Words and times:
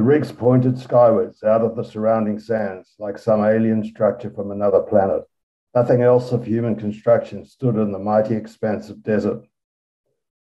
The 0.00 0.06
rigs 0.06 0.32
pointed 0.32 0.78
skywards 0.78 1.42
out 1.42 1.60
of 1.60 1.76
the 1.76 1.84
surrounding 1.84 2.38
sands 2.38 2.94
like 2.98 3.18
some 3.18 3.44
alien 3.44 3.84
structure 3.84 4.30
from 4.30 4.50
another 4.50 4.80
planet. 4.80 5.24
Nothing 5.74 6.00
else 6.00 6.32
of 6.32 6.46
human 6.46 6.74
construction 6.74 7.44
stood 7.44 7.76
in 7.76 7.92
the 7.92 7.98
mighty 7.98 8.34
expanse 8.34 8.88
of 8.88 9.02
desert. 9.02 9.46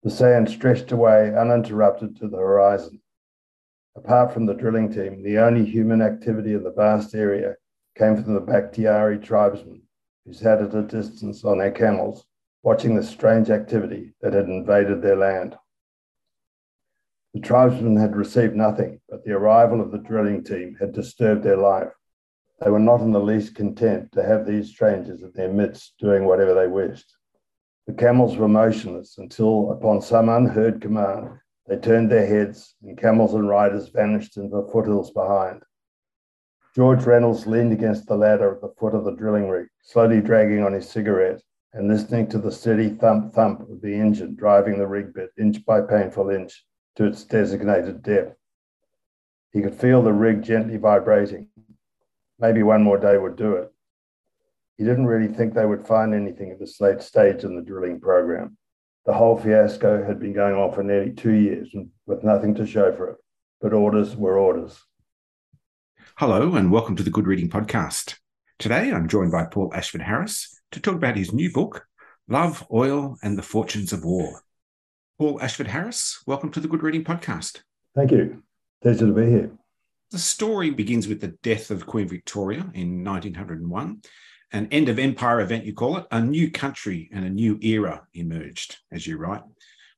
The 0.02 0.10
sand 0.10 0.50
stretched 0.50 0.92
away 0.92 1.32
uninterrupted 1.36 2.16
to 2.18 2.28
the 2.28 2.38
horizon. 2.38 3.02
Apart 3.96 4.34
from 4.34 4.48
the 4.48 4.56
drilling 4.56 4.92
team, 4.92 5.22
the 5.22 5.38
only 5.38 5.64
human 5.64 6.02
activity 6.02 6.56
in 6.56 6.64
the 6.64 6.72
vast 6.72 7.14
area 7.14 7.54
came 7.96 8.16
from 8.16 8.34
the 8.34 8.42
Bakhtiari 8.42 9.20
tribesmen, 9.20 9.84
who 10.26 10.34
sat 10.34 10.60
at 10.60 10.74
a 10.74 10.82
distance 10.82 11.46
on 11.46 11.60
their 11.60 11.70
camels, 11.70 12.26
watching 12.64 12.96
the 12.96 13.04
strange 13.04 13.52
activity 13.52 14.16
that 14.22 14.34
had 14.34 14.46
invaded 14.46 15.04
their 15.04 15.18
land. 15.18 15.56
The 17.36 17.42
tribesmen 17.42 17.98
had 17.98 18.16
received 18.16 18.56
nothing, 18.56 19.02
but 19.10 19.26
the 19.26 19.34
arrival 19.34 19.82
of 19.82 19.92
the 19.92 19.98
drilling 19.98 20.42
team 20.42 20.78
had 20.80 20.94
disturbed 20.94 21.44
their 21.44 21.58
life. 21.58 21.92
They 22.62 22.70
were 22.70 22.80
not 22.80 23.02
in 23.02 23.12
the 23.12 23.20
least 23.20 23.56
content 23.56 24.14
to 24.14 24.24
have 24.24 24.46
these 24.46 24.70
strangers 24.70 25.22
in 25.22 25.34
their 25.36 25.52
midst 25.52 25.96
doing 26.00 26.24
whatever 26.24 26.54
they 26.54 26.68
wished. 26.68 27.14
The 27.88 27.94
camels 27.94 28.38
were 28.38 28.48
motionless 28.48 29.18
until, 29.18 29.72
upon 29.72 30.02
some 30.02 30.30
unheard 30.30 30.80
command, 30.80 31.28
they 31.68 31.76
turned 31.76 32.10
their 32.10 32.26
heads 32.26 32.74
and 32.82 32.98
camels 32.98 33.34
and 33.34 33.50
riders 33.50 33.90
vanished 33.90 34.38
into 34.38 34.56
the 34.56 34.72
foothills 34.72 35.12
behind. 35.12 35.62
George 36.74 37.04
Reynolds 37.04 37.46
leaned 37.46 37.74
against 37.74 38.08
the 38.08 38.16
ladder 38.16 38.56
at 38.56 38.62
the 38.62 38.74
foot 38.80 38.96
of 38.96 39.04
the 39.04 39.12
drilling 39.14 39.50
rig, 39.50 39.68
slowly 39.82 40.22
dragging 40.22 40.64
on 40.64 40.72
his 40.72 40.90
cigarette 40.90 41.42
and 41.74 41.90
listening 41.90 42.28
to 42.30 42.38
the 42.38 42.50
steady 42.50 42.92
thump 42.92 43.34
thump 43.34 43.60
of 43.70 43.82
the 43.82 43.94
engine 43.94 44.36
driving 44.36 44.80
the 44.80 44.88
rig 44.88 45.14
bit 45.14 45.32
inch 45.38 45.66
by 45.66 45.82
painful 45.82 46.30
inch 46.30 46.64
to 46.96 47.06
its 47.06 47.24
designated 47.24 48.02
depth. 48.02 48.38
He 49.52 49.62
could 49.62 49.76
feel 49.76 50.02
the 50.02 50.14
rig 50.14 50.44
gently 50.44 50.78
vibrating. 50.78 51.50
Maybe 52.40 52.64
one 52.64 52.84
more 52.84 52.98
day 52.98 53.18
would 53.18 53.36
do 53.36 53.56
it. 53.56 53.72
He 54.78 54.84
didn't 54.84 55.06
really 55.06 55.34
think 55.34 55.54
they 55.54 55.66
would 55.66 55.88
find 55.88 56.14
anything 56.14 56.52
at 56.52 56.60
this 56.60 56.82
late 56.82 57.02
stage 57.02 57.44
in 57.44 57.56
the 57.56 57.62
drilling 57.62 58.02
program. 58.02 58.58
The 59.06 59.14
whole 59.14 59.38
fiasco 59.38 60.04
had 60.04 60.20
been 60.20 60.34
going 60.34 60.56
on 60.56 60.74
for 60.74 60.84
nearly 60.84 61.12
two 61.12 61.32
years 61.32 61.70
and 61.74 61.90
with 62.06 62.24
nothing 62.24 62.56
to 62.56 62.66
show 62.66 62.94
for 62.94 63.12
it, 63.12 63.18
but 63.62 63.72
orders 63.72 64.16
were 64.16 64.38
orders. 64.38 64.82
Hello, 66.18 66.56
and 66.56 66.72
welcome 66.72 66.96
to 66.96 67.04
the 67.04 67.10
Good 67.10 67.28
Reading 67.28 67.50
Podcast. 67.50 68.18
Today 68.58 68.92
I'm 68.92 69.08
joined 69.08 69.32
by 69.32 69.46
Paul 69.46 69.72
Ashford 69.74 70.02
Harris 70.02 70.60
to 70.72 70.80
talk 70.80 70.96
about 70.96 71.18
his 71.18 71.34
new 71.34 71.52
book, 71.52 71.86
Love, 72.28 72.66
Oil, 72.72 73.18
and 73.22 73.38
the 73.38 73.44
Fortunes 73.44 73.94
of 73.94 74.04
War. 74.04 74.42
Paul 75.18 75.42
Ashford 75.42 75.68
Harris, 75.68 76.22
welcome 76.28 76.52
to 76.52 76.60
the 76.60 76.68
Good 76.68 76.84
Reading 76.84 77.06
Podcast. 77.06 77.62
Thank 77.96 78.12
you. 78.12 78.44
Pleasure 78.82 79.08
to 79.08 79.14
be 79.14 79.28
here. 79.28 79.52
The 80.12 80.20
story 80.20 80.72
begins 80.72 81.08
with 81.08 81.22
the 81.22 81.38
death 81.42 81.72
of 81.72 81.86
Queen 81.86 82.10
Victoria 82.10 82.70
in 82.74 83.02
1901. 83.02 84.02
An 84.52 84.68
end 84.72 84.90
of 84.90 85.00
empire 85.00 85.40
event, 85.40 85.64
you 85.64 85.74
call 85.74 85.96
it. 85.96 86.06
A 86.12 86.20
new 86.20 86.52
country 86.52 87.10
and 87.14 87.24
a 87.24 87.30
new 87.30 87.58
era 87.62 88.06
emerged, 88.14 88.76
as 88.92 89.08
you 89.08 89.18
write. 89.18 89.44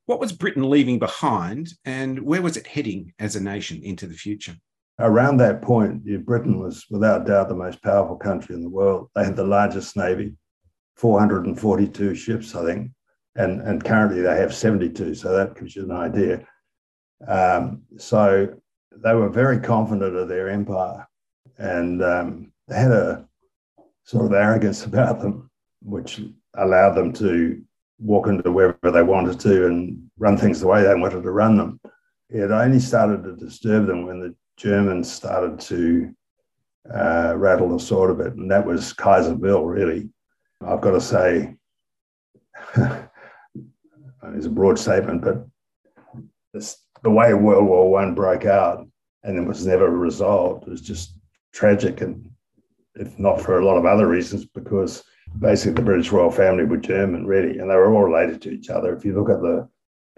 What 0.05 0.19
was 0.19 0.31
Britain 0.33 0.69
leaving 0.69 0.99
behind, 0.99 1.73
and 1.83 2.21
where 2.21 2.43
was 2.43 2.55
it 2.55 2.67
heading 2.67 3.11
as 3.17 3.35
a 3.35 3.43
nation 3.43 3.81
into 3.81 4.05
the 4.05 4.13
future? 4.13 4.55
Around 4.99 5.37
that 5.37 5.63
point, 5.63 6.05
Britain 6.27 6.59
was 6.59 6.85
without 6.91 7.25
doubt 7.25 7.49
the 7.49 7.55
most 7.55 7.81
powerful 7.81 8.17
country 8.17 8.53
in 8.53 8.61
the 8.61 8.69
world. 8.69 9.09
They 9.15 9.23
had 9.23 9.35
the 9.35 9.43
largest 9.43 9.97
navy, 9.97 10.35
442 10.97 12.13
ships, 12.13 12.53
I 12.53 12.65
think, 12.65 12.91
and, 13.37 13.61
and 13.61 13.83
currently 13.83 14.21
they 14.21 14.37
have 14.37 14.53
72. 14.53 15.15
So 15.15 15.35
that 15.35 15.57
gives 15.57 15.75
you 15.75 15.83
an 15.83 15.91
idea. 15.91 16.45
Um, 17.27 17.83
so 17.97 18.53
they 18.95 19.13
were 19.13 19.29
very 19.29 19.59
confident 19.59 20.15
of 20.15 20.27
their 20.27 20.49
empire 20.49 21.07
and 21.57 22.03
um, 22.03 22.51
they 22.67 22.75
had 22.75 22.91
a 22.91 23.27
sort 24.03 24.25
of 24.25 24.33
arrogance 24.33 24.85
about 24.85 25.21
them, 25.21 25.49
which 25.81 26.21
allowed 26.55 26.93
them 26.93 27.13
to 27.13 27.61
walk 27.99 28.27
into 28.27 28.51
wherever 28.51 28.91
they 28.91 29.03
wanted 29.03 29.39
to 29.39 29.67
and 29.67 30.09
run 30.17 30.37
things 30.37 30.59
the 30.59 30.67
way 30.67 30.83
they 30.83 30.95
wanted 30.95 31.23
to 31.23 31.31
run 31.31 31.57
them. 31.57 31.79
It 32.29 32.51
only 32.51 32.79
started 32.79 33.23
to 33.23 33.35
disturb 33.35 33.87
them 33.87 34.05
when 34.05 34.19
the 34.19 34.35
Germans 34.57 35.11
started 35.11 35.59
to 35.61 36.13
uh, 36.93 37.33
rattle 37.37 37.69
the 37.69 37.79
sword 37.79 38.11
a 38.11 38.23
bit, 38.23 38.33
and 38.33 38.49
that 38.51 38.65
was 38.65 38.93
Kaiser 38.93 39.35
Bill, 39.35 39.65
really. 39.65 40.09
I've 40.65 40.81
got 40.81 40.91
to 40.91 41.01
say, 41.01 41.55
Uh, 44.23 44.31
is 44.31 44.45
a 44.45 44.49
broad 44.49 44.79
statement, 44.79 45.21
but 45.21 45.45
this, 46.53 46.77
the 47.03 47.09
way 47.09 47.33
World 47.33 47.67
War 47.67 47.91
One 47.91 48.15
broke 48.15 48.45
out 48.45 48.87
and 49.23 49.37
it 49.37 49.47
was 49.47 49.65
never 49.65 49.89
resolved 49.89 50.67
was 50.67 50.81
just 50.81 51.17
tragic, 51.53 52.01
and 52.01 52.29
if 52.95 53.17
not 53.19 53.41
for 53.41 53.59
a 53.59 53.65
lot 53.65 53.77
of 53.77 53.85
other 53.85 54.07
reasons, 54.07 54.45
because 54.45 55.03
basically 55.39 55.73
the 55.73 55.81
British 55.81 56.11
royal 56.11 56.31
family 56.31 56.63
were 56.63 56.77
German, 56.77 57.25
really, 57.25 57.59
and 57.59 57.69
they 57.69 57.75
were 57.75 57.93
all 57.93 58.03
related 58.03 58.41
to 58.41 58.51
each 58.51 58.69
other. 58.69 58.95
If 58.95 59.05
you 59.05 59.13
look 59.13 59.29
at 59.29 59.41
the 59.41 59.67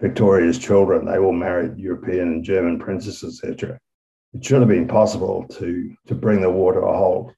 Victoria's 0.00 0.58
children, 0.58 1.04
they 1.04 1.18
all 1.18 1.32
married 1.32 1.78
European 1.78 2.28
and 2.28 2.44
German 2.44 2.78
princes, 2.78 3.22
etc. 3.22 3.78
It 4.32 4.44
should 4.44 4.60
have 4.60 4.68
been 4.68 4.88
possible 4.88 5.46
to 5.58 5.94
to 6.06 6.14
bring 6.14 6.40
the 6.40 6.50
war 6.50 6.72
to 6.72 6.80
a 6.80 6.96
halt, 6.96 7.34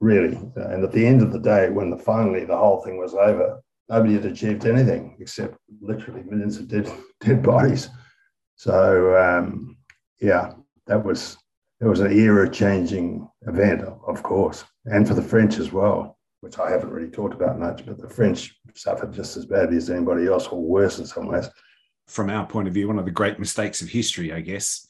really. 0.00 0.36
And 0.56 0.84
at 0.84 0.92
the 0.92 1.06
end 1.06 1.22
of 1.22 1.32
the 1.32 1.38
day, 1.38 1.70
when 1.70 1.88
the, 1.90 1.96
finally 1.96 2.44
the 2.44 2.56
whole 2.56 2.82
thing 2.82 2.98
was 2.98 3.14
over, 3.14 3.62
nobody 3.92 4.14
had 4.14 4.24
achieved 4.24 4.64
anything 4.64 5.16
except 5.20 5.56
literally 5.82 6.22
millions 6.24 6.56
of 6.56 6.66
dead, 6.66 6.90
dead 7.20 7.42
bodies. 7.42 7.90
So 8.56 9.16
um, 9.16 9.76
yeah, 10.20 10.52
that 10.86 11.04
was 11.04 11.36
it 11.80 11.86
was 11.86 12.00
an 12.00 12.12
era 12.12 12.48
changing 12.48 13.28
event, 13.46 13.82
of 13.82 14.22
course, 14.22 14.64
and 14.86 15.06
for 15.06 15.14
the 15.14 15.22
French 15.22 15.58
as 15.58 15.72
well, 15.72 16.16
which 16.40 16.58
I 16.58 16.70
haven't 16.70 16.90
really 16.90 17.10
talked 17.10 17.34
about 17.34 17.58
much. 17.58 17.84
But 17.84 17.98
the 17.98 18.08
French 18.08 18.54
suffered 18.74 19.12
just 19.12 19.36
as 19.36 19.46
badly 19.46 19.76
as 19.76 19.90
anybody 19.90 20.26
else, 20.26 20.46
or 20.46 20.62
worse 20.62 20.98
in 20.98 21.06
some 21.06 21.26
ways. 21.26 21.48
From 22.06 22.30
our 22.30 22.46
point 22.46 22.68
of 22.68 22.74
view, 22.74 22.88
one 22.88 22.98
of 22.98 23.04
the 23.04 23.10
great 23.10 23.38
mistakes 23.38 23.82
of 23.82 23.88
history, 23.88 24.32
I 24.32 24.40
guess. 24.40 24.86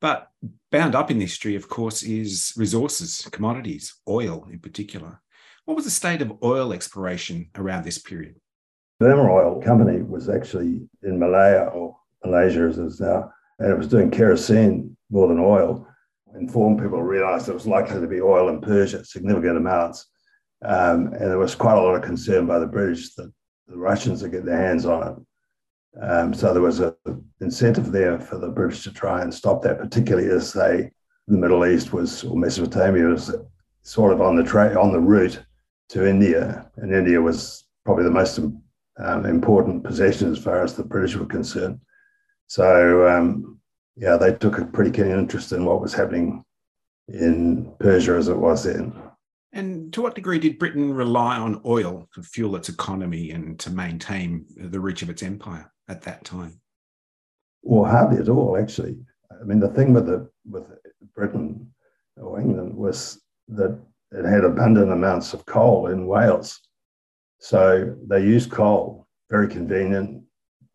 But 0.00 0.28
bound 0.70 0.94
up 0.94 1.10
in 1.10 1.20
history, 1.20 1.56
of 1.56 1.68
course, 1.68 2.02
is 2.02 2.52
resources, 2.56 3.26
commodities, 3.32 3.94
oil 4.06 4.46
in 4.52 4.58
particular. 4.58 5.22
What 5.64 5.76
was 5.76 5.86
the 5.86 5.90
state 5.90 6.20
of 6.20 6.42
oil 6.42 6.74
exploration 6.74 7.48
around 7.56 7.84
this 7.84 7.96
period? 7.96 8.36
The 9.04 9.10
Oil 9.10 9.60
Company 9.60 10.00
was 10.00 10.30
actually 10.30 10.80
in 11.02 11.18
Malaya, 11.18 11.64
or 11.64 11.94
Malaysia 12.24 12.62
as 12.62 12.78
it 12.78 12.86
is 12.86 13.00
now, 13.00 13.30
and 13.58 13.70
it 13.70 13.76
was 13.76 13.86
doing 13.86 14.10
kerosene 14.10 14.96
more 15.10 15.28
than 15.28 15.38
oil. 15.38 15.86
Informed 16.34 16.80
people 16.80 17.02
realized 17.02 17.44
there 17.44 17.52
was 17.52 17.66
likely 17.66 18.00
to 18.00 18.06
be 18.06 18.22
oil 18.22 18.48
in 18.48 18.62
Persia, 18.62 19.04
significant 19.04 19.58
amounts. 19.58 20.06
Um, 20.64 21.08
and 21.08 21.30
there 21.30 21.36
was 21.36 21.54
quite 21.54 21.76
a 21.76 21.82
lot 21.82 21.96
of 21.96 22.00
concern 22.00 22.46
by 22.46 22.58
the 22.58 22.66
British 22.66 23.14
that 23.16 23.30
the 23.68 23.76
Russians 23.76 24.22
would 24.22 24.32
get 24.32 24.46
their 24.46 24.56
hands 24.56 24.86
on 24.86 25.06
it. 25.06 26.02
Um, 26.02 26.32
so 26.32 26.54
there 26.54 26.62
was 26.62 26.80
an 26.80 26.94
incentive 27.42 27.92
there 27.92 28.18
for 28.18 28.38
the 28.38 28.48
British 28.48 28.84
to 28.84 28.90
try 28.90 29.20
and 29.20 29.34
stop 29.34 29.60
that, 29.64 29.80
particularly 29.80 30.30
as 30.30 30.54
they, 30.54 30.90
the 31.28 31.36
Middle 31.36 31.66
East 31.66 31.92
was, 31.92 32.24
or 32.24 32.38
Mesopotamia 32.38 33.04
was 33.04 33.36
sort 33.82 34.14
of 34.14 34.22
on 34.22 34.34
the 34.34 34.44
tra- 34.44 34.80
on 34.80 34.92
the 34.92 34.98
route 34.98 35.44
to 35.90 36.08
India, 36.08 36.70
and 36.76 36.94
India 36.94 37.20
was 37.20 37.66
probably 37.84 38.04
the 38.04 38.10
most 38.10 38.38
um, 38.98 39.26
important 39.26 39.84
possession 39.84 40.30
as 40.30 40.38
far 40.38 40.62
as 40.62 40.74
the 40.74 40.84
British 40.84 41.16
were 41.16 41.26
concerned. 41.26 41.80
So 42.46 43.08
um, 43.08 43.58
yeah, 43.96 44.16
they 44.16 44.34
took 44.34 44.58
a 44.58 44.64
pretty 44.64 44.90
keen 44.90 45.10
interest 45.10 45.52
in 45.52 45.64
what 45.64 45.80
was 45.80 45.94
happening 45.94 46.44
in 47.08 47.72
Persia 47.78 48.14
as 48.14 48.28
it 48.28 48.36
was 48.36 48.64
then. 48.64 48.92
And 49.52 49.92
to 49.92 50.02
what 50.02 50.16
degree 50.16 50.40
did 50.40 50.58
Britain 50.58 50.92
rely 50.92 51.36
on 51.36 51.60
oil 51.64 52.08
to 52.14 52.22
fuel 52.22 52.56
its 52.56 52.68
economy 52.68 53.30
and 53.30 53.58
to 53.60 53.70
maintain 53.70 54.46
the 54.56 54.80
reach 54.80 55.02
of 55.02 55.10
its 55.10 55.22
empire 55.22 55.70
at 55.88 56.02
that 56.02 56.24
time? 56.24 56.60
Well, 57.62 57.88
hardly 57.88 58.18
at 58.18 58.28
all, 58.28 58.56
actually. 58.56 58.98
I 59.30 59.44
mean, 59.44 59.60
the 59.60 59.68
thing 59.68 59.92
with 59.92 60.06
the 60.06 60.28
with 60.44 60.64
Britain 61.14 61.72
or 62.16 62.40
England 62.40 62.74
was 62.74 63.22
that 63.48 63.78
it 64.10 64.24
had 64.24 64.44
abundant 64.44 64.92
amounts 64.92 65.34
of 65.34 65.46
coal 65.46 65.86
in 65.86 66.06
Wales. 66.06 66.60
So 67.44 67.94
they 68.08 68.22
used 68.22 68.50
coal, 68.50 69.06
very 69.28 69.48
convenient, 69.48 70.24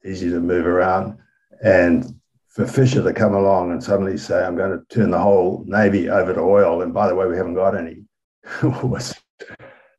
easy 0.06 0.30
to 0.30 0.40
move 0.40 0.68
around. 0.68 1.18
And 1.64 2.14
for 2.48 2.68
Fisher 2.68 3.02
to 3.02 3.12
come 3.12 3.34
along 3.34 3.72
and 3.72 3.84
suddenly 3.84 4.20
say, 4.20 4.46
I'm 4.46 4.56
going 4.56 4.78
to 4.78 4.86
turn 4.94 5.10
the 5.10 5.18
whole 5.18 5.64
Navy 5.66 6.10
over 6.10 6.32
to 6.32 6.40
oil, 6.40 6.84
and 6.84 6.94
by 6.94 7.08
the 7.08 7.16
way, 7.16 7.26
we 7.26 7.38
haven't 7.38 7.56
got 7.56 7.76
any, 7.76 8.04
was 8.84 9.16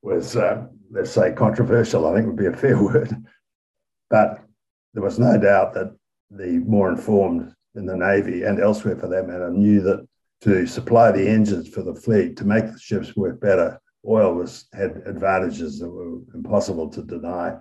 was, 0.03 0.37
uh, 0.37 0.65
let's 0.93 1.11
say, 1.11 1.33
controversial, 1.33 2.07
I 2.07 2.15
think 2.15 2.29
would 2.29 2.37
be 2.37 2.47
a 2.47 2.53
fair 2.53 2.81
word. 2.83 3.17
But 4.09 4.39
there 4.95 5.03
was 5.03 5.19
no 5.19 5.41
doubt 5.41 5.75
that 5.75 5.97
the 6.31 6.63
more 6.69 6.89
informed 6.89 7.53
in 7.75 7.85
the 7.85 7.97
Navy 7.97 8.45
and 8.45 8.61
elsewhere 8.61 8.95
for 8.95 9.09
that 9.09 9.27
matter 9.27 9.51
knew 9.51 9.81
that 9.81 10.07
to 10.43 10.69
supply 10.69 11.11
the 11.11 11.29
engines 11.29 11.69
for 11.69 11.83
the 11.83 11.97
fleet 11.97 12.37
to 12.37 12.45
make 12.45 12.67
the 12.67 12.79
ships 12.79 13.17
work 13.17 13.41
better, 13.41 13.81
oil 14.07 14.35
was 14.35 14.67
had 14.73 15.03
advantages 15.07 15.79
that 15.79 15.91
were 15.91 16.21
impossible 16.35 16.89
to 16.91 17.03
deny. 17.03 17.57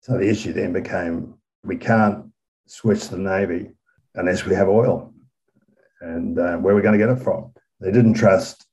So 0.00 0.18
the 0.18 0.28
issue 0.28 0.52
then 0.52 0.72
became 0.72 1.34
we 1.64 1.76
can't 1.76 2.26
switch 2.66 3.08
the 3.08 3.18
Navy 3.18 3.70
unless 4.14 4.44
we 4.44 4.54
have 4.54 4.68
oil. 4.68 5.12
And 6.00 6.38
uh, 6.38 6.56
where 6.56 6.72
are 6.72 6.76
we 6.76 6.82
going 6.82 6.98
to 6.98 7.04
get 7.06 7.14
it 7.14 7.22
from? 7.22 7.52
They 7.80 7.90
didn't 7.90 8.14
trust, 8.14 8.66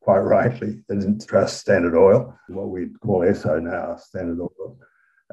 quite 0.00 0.20
rightly, 0.20 0.82
they 0.88 0.96
didn't 0.96 1.26
trust 1.26 1.60
Standard 1.60 1.96
Oil, 1.96 2.36
what 2.48 2.68
we 2.68 2.88
call 3.02 3.20
Esso 3.20 3.60
now, 3.60 3.96
Standard 3.96 4.40
Oil. 4.40 4.78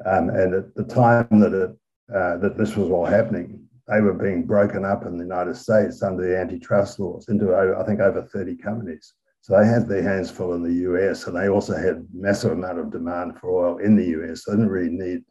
Um, 0.04 0.30
and 0.30 0.54
at 0.54 0.74
the 0.74 0.84
time 0.84 1.28
that 1.40 1.52
it, 1.52 1.70
uh, 2.14 2.36
that 2.38 2.58
this 2.58 2.76
was 2.76 2.90
all 2.90 3.04
happening, 3.04 3.64
they 3.86 4.00
were 4.00 4.14
being 4.14 4.44
broken 4.44 4.84
up 4.84 5.06
in 5.06 5.16
the 5.16 5.24
United 5.24 5.56
States 5.56 6.02
under 6.02 6.26
the 6.26 6.38
antitrust 6.38 6.98
laws 6.98 7.28
into, 7.28 7.54
I 7.54 7.84
think, 7.84 8.00
over 8.00 8.22
30 8.22 8.56
companies. 8.56 9.12
So 9.44 9.60
they 9.60 9.66
had 9.66 9.86
their 9.86 10.02
hands 10.02 10.30
full 10.30 10.54
in 10.54 10.62
the 10.62 10.72
US, 10.90 11.26
and 11.26 11.36
they 11.36 11.50
also 11.50 11.76
had 11.76 12.06
massive 12.14 12.52
amount 12.52 12.78
of 12.78 12.90
demand 12.90 13.38
for 13.38 13.50
oil 13.50 13.76
in 13.76 13.94
the 13.94 14.06
US. 14.16 14.42
They 14.42 14.54
didn't 14.54 14.70
really 14.70 14.88
need 14.88 15.22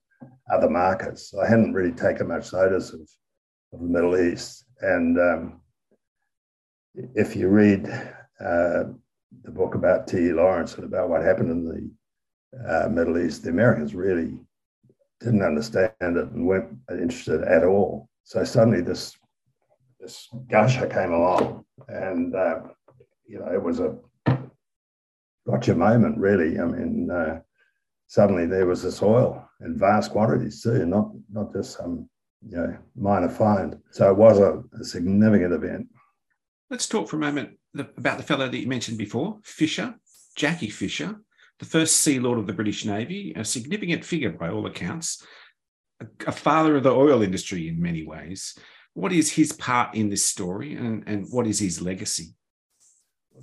other 0.53 0.69
markets. 0.69 1.31
So 1.31 1.41
I 1.41 1.49
hadn't 1.49 1.73
really 1.73 1.93
taken 1.93 2.27
much 2.27 2.53
notice 2.53 2.93
of, 2.93 3.01
of 3.73 3.79
the 3.79 3.87
Middle 3.87 4.15
East. 4.15 4.65
And 4.81 5.19
um, 5.19 5.61
if 6.93 7.35
you 7.35 7.47
read 7.47 7.87
uh, 8.39 8.83
the 9.41 9.51
book 9.51 9.73
about 9.73 10.07
T.E. 10.07 10.31
Lawrence 10.31 10.75
and 10.75 10.83
about 10.83 11.09
what 11.09 11.23
happened 11.23 11.49
in 11.49 11.65
the 12.53 12.85
uh, 12.85 12.89
Middle 12.89 13.17
East, 13.17 13.41
the 13.41 13.49
Americans 13.49 13.95
really 13.95 14.37
didn't 15.21 15.41
understand 15.41 15.91
it 16.01 16.29
and 16.29 16.45
weren't 16.45 16.77
interested 16.91 17.41
at 17.41 17.63
all. 17.63 18.09
So 18.25 18.43
suddenly 18.43 18.81
this 18.81 19.17
this 19.99 20.27
gusher 20.51 20.85
came 20.85 21.13
along, 21.13 21.65
and 21.87 22.35
uh, 22.35 22.59
you 23.25 23.39
know 23.39 23.51
it 23.51 23.61
was 23.61 23.79
a 23.79 23.97
gotcha 25.47 25.75
moment, 25.75 26.17
really. 26.17 26.59
I 26.59 26.65
mean, 26.65 27.09
uh, 27.11 27.41
suddenly 28.07 28.45
there 28.45 28.65
was 28.65 28.83
this 28.83 29.01
oil 29.01 29.47
in 29.61 29.77
vast 29.77 30.11
quantities 30.11 30.61
too, 30.61 30.85
not 30.85 31.11
not 31.31 31.53
just 31.53 31.77
some 31.77 32.09
you 32.47 32.57
know 32.57 32.77
minor 32.95 33.29
find. 33.29 33.77
So 33.91 34.09
it 34.09 34.17
was 34.17 34.39
a, 34.39 34.63
a 34.79 34.83
significant 34.83 35.53
event. 35.53 35.87
Let's 36.69 36.87
talk 36.87 37.07
for 37.07 37.17
a 37.17 37.19
moment 37.19 37.57
about 37.97 38.17
the 38.17 38.23
fellow 38.23 38.49
that 38.49 38.57
you 38.57 38.67
mentioned 38.67 38.97
before, 38.97 39.39
Fisher, 39.43 39.95
Jackie 40.35 40.69
Fisher, 40.69 41.15
the 41.59 41.65
first 41.65 41.97
Sea 41.97 42.19
Lord 42.19 42.39
of 42.39 42.47
the 42.47 42.53
British 42.53 42.85
Navy, 42.85 43.33
a 43.35 43.45
significant 43.45 44.03
figure 44.03 44.31
by 44.31 44.49
all 44.49 44.65
accounts 44.65 45.23
a 46.25 46.31
father 46.31 46.75
of 46.75 46.83
the 46.83 46.91
oil 46.91 47.21
industry 47.21 47.67
in 47.67 47.81
many 47.81 48.05
ways. 48.05 48.57
What 48.93 49.11
is 49.11 49.31
his 49.31 49.53
part 49.53 49.95
in 49.95 50.09
this 50.09 50.25
story 50.25 50.75
and, 50.75 51.03
and 51.07 51.25
what 51.29 51.47
is 51.47 51.59
his 51.59 51.81
legacy? 51.81 52.35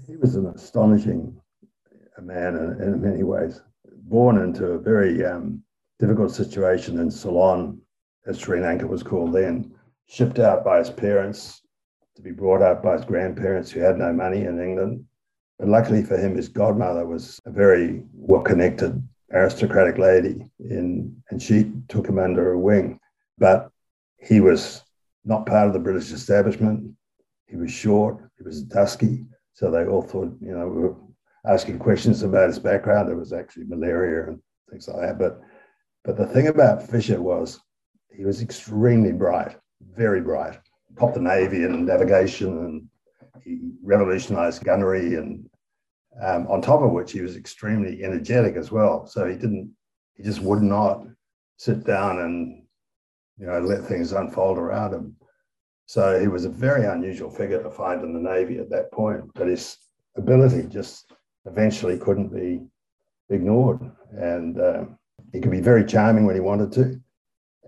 He 0.06 0.16
was 0.16 0.36
an 0.36 0.46
astonishing 0.46 1.40
man 2.22 2.56
in, 2.56 2.82
in 2.82 3.00
many 3.00 3.22
ways, 3.22 3.62
born 4.02 4.38
into 4.38 4.72
a 4.72 4.78
very 4.78 5.24
um, 5.24 5.62
difficult 5.98 6.32
situation 6.32 6.98
in 6.98 7.10
Ceylon, 7.10 7.80
as 8.26 8.38
Sri 8.38 8.60
Lanka 8.60 8.86
was 8.86 9.02
called 9.02 9.32
then, 9.32 9.72
shipped 10.06 10.38
out 10.38 10.64
by 10.64 10.78
his 10.78 10.90
parents 10.90 11.62
to 12.16 12.22
be 12.22 12.30
brought 12.30 12.62
up 12.62 12.82
by 12.82 12.94
his 12.94 13.04
grandparents 13.04 13.70
who 13.70 13.80
had 13.80 13.98
no 13.98 14.12
money 14.12 14.42
in 14.42 14.60
England. 14.60 15.04
But 15.58 15.68
luckily 15.68 16.02
for 16.02 16.16
him, 16.16 16.36
his 16.36 16.48
godmother 16.48 17.06
was 17.06 17.40
a 17.44 17.50
very 17.50 18.02
well 18.12 18.42
connected 18.42 19.02
aristocratic 19.32 19.98
lady 19.98 20.50
in, 20.58 21.16
and 21.30 21.40
she 21.40 21.72
took 21.88 22.08
him 22.08 22.18
under 22.18 22.42
her 22.42 22.58
wing. 22.58 22.98
But 23.38 23.70
he 24.18 24.40
was 24.40 24.82
not 25.24 25.46
part 25.46 25.66
of 25.66 25.72
the 25.72 25.78
British 25.78 26.10
establishment. 26.10 26.92
He 27.46 27.56
was 27.56 27.70
short, 27.70 28.18
he 28.36 28.42
was 28.42 28.62
dusky. 28.62 29.26
So 29.60 29.70
they 29.70 29.84
all 29.84 30.00
thought, 30.00 30.34
you 30.40 30.56
know, 30.56 30.66
we 30.66 30.80
were 30.80 30.96
asking 31.44 31.80
questions 31.80 32.22
about 32.22 32.48
his 32.48 32.58
background. 32.58 33.10
It 33.10 33.14
was 33.14 33.34
actually 33.34 33.66
malaria 33.66 34.28
and 34.28 34.40
things 34.70 34.88
like 34.88 35.02
that. 35.02 35.18
But 35.18 35.42
but 36.02 36.16
the 36.16 36.26
thing 36.26 36.46
about 36.46 36.88
Fisher 36.88 37.20
was 37.20 37.60
he 38.10 38.24
was 38.24 38.40
extremely 38.40 39.12
bright, 39.12 39.58
very 39.94 40.22
bright. 40.22 40.58
Topped 40.98 41.16
the 41.16 41.20
Navy 41.20 41.64
and 41.64 41.84
navigation 41.84 42.48
and 42.48 42.88
he 43.44 43.72
revolutionized 43.82 44.64
gunnery 44.64 45.16
and 45.16 45.46
um, 46.22 46.46
on 46.46 46.62
top 46.62 46.80
of 46.80 46.92
which 46.92 47.12
he 47.12 47.20
was 47.20 47.36
extremely 47.36 48.02
energetic 48.02 48.56
as 48.56 48.72
well. 48.72 49.06
So 49.06 49.26
he 49.26 49.34
didn't, 49.34 49.70
he 50.14 50.22
just 50.22 50.40
would 50.40 50.62
not 50.62 51.04
sit 51.58 51.84
down 51.84 52.20
and, 52.20 52.62
you 53.36 53.44
know, 53.44 53.60
let 53.60 53.84
things 53.84 54.12
unfold 54.12 54.56
around 54.56 54.94
him. 54.94 55.16
So 55.90 56.20
he 56.20 56.28
was 56.28 56.44
a 56.44 56.48
very 56.48 56.86
unusual 56.86 57.28
figure 57.28 57.60
to 57.60 57.68
find 57.68 58.04
in 58.04 58.12
the 58.12 58.20
Navy 58.20 58.58
at 58.58 58.70
that 58.70 58.92
point, 58.92 59.24
but 59.34 59.48
his 59.48 59.76
ability 60.16 60.68
just 60.68 61.12
eventually 61.46 61.98
couldn't 61.98 62.32
be 62.32 62.60
ignored. 63.28 63.80
And 64.12 64.60
uh, 64.60 64.84
he 65.32 65.40
could 65.40 65.50
be 65.50 65.60
very 65.60 65.84
charming 65.84 66.26
when 66.26 66.36
he 66.36 66.40
wanted 66.40 66.70
to. 66.74 67.00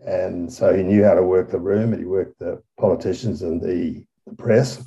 And 0.06 0.52
so 0.52 0.72
he 0.72 0.84
knew 0.84 1.02
how 1.02 1.14
to 1.14 1.22
work 1.24 1.50
the 1.50 1.58
room 1.58 1.92
and 1.92 2.00
he 2.00 2.06
worked 2.06 2.38
the 2.38 2.62
politicians 2.78 3.42
and 3.42 3.60
the, 3.60 4.04
the 4.28 4.36
press. 4.36 4.84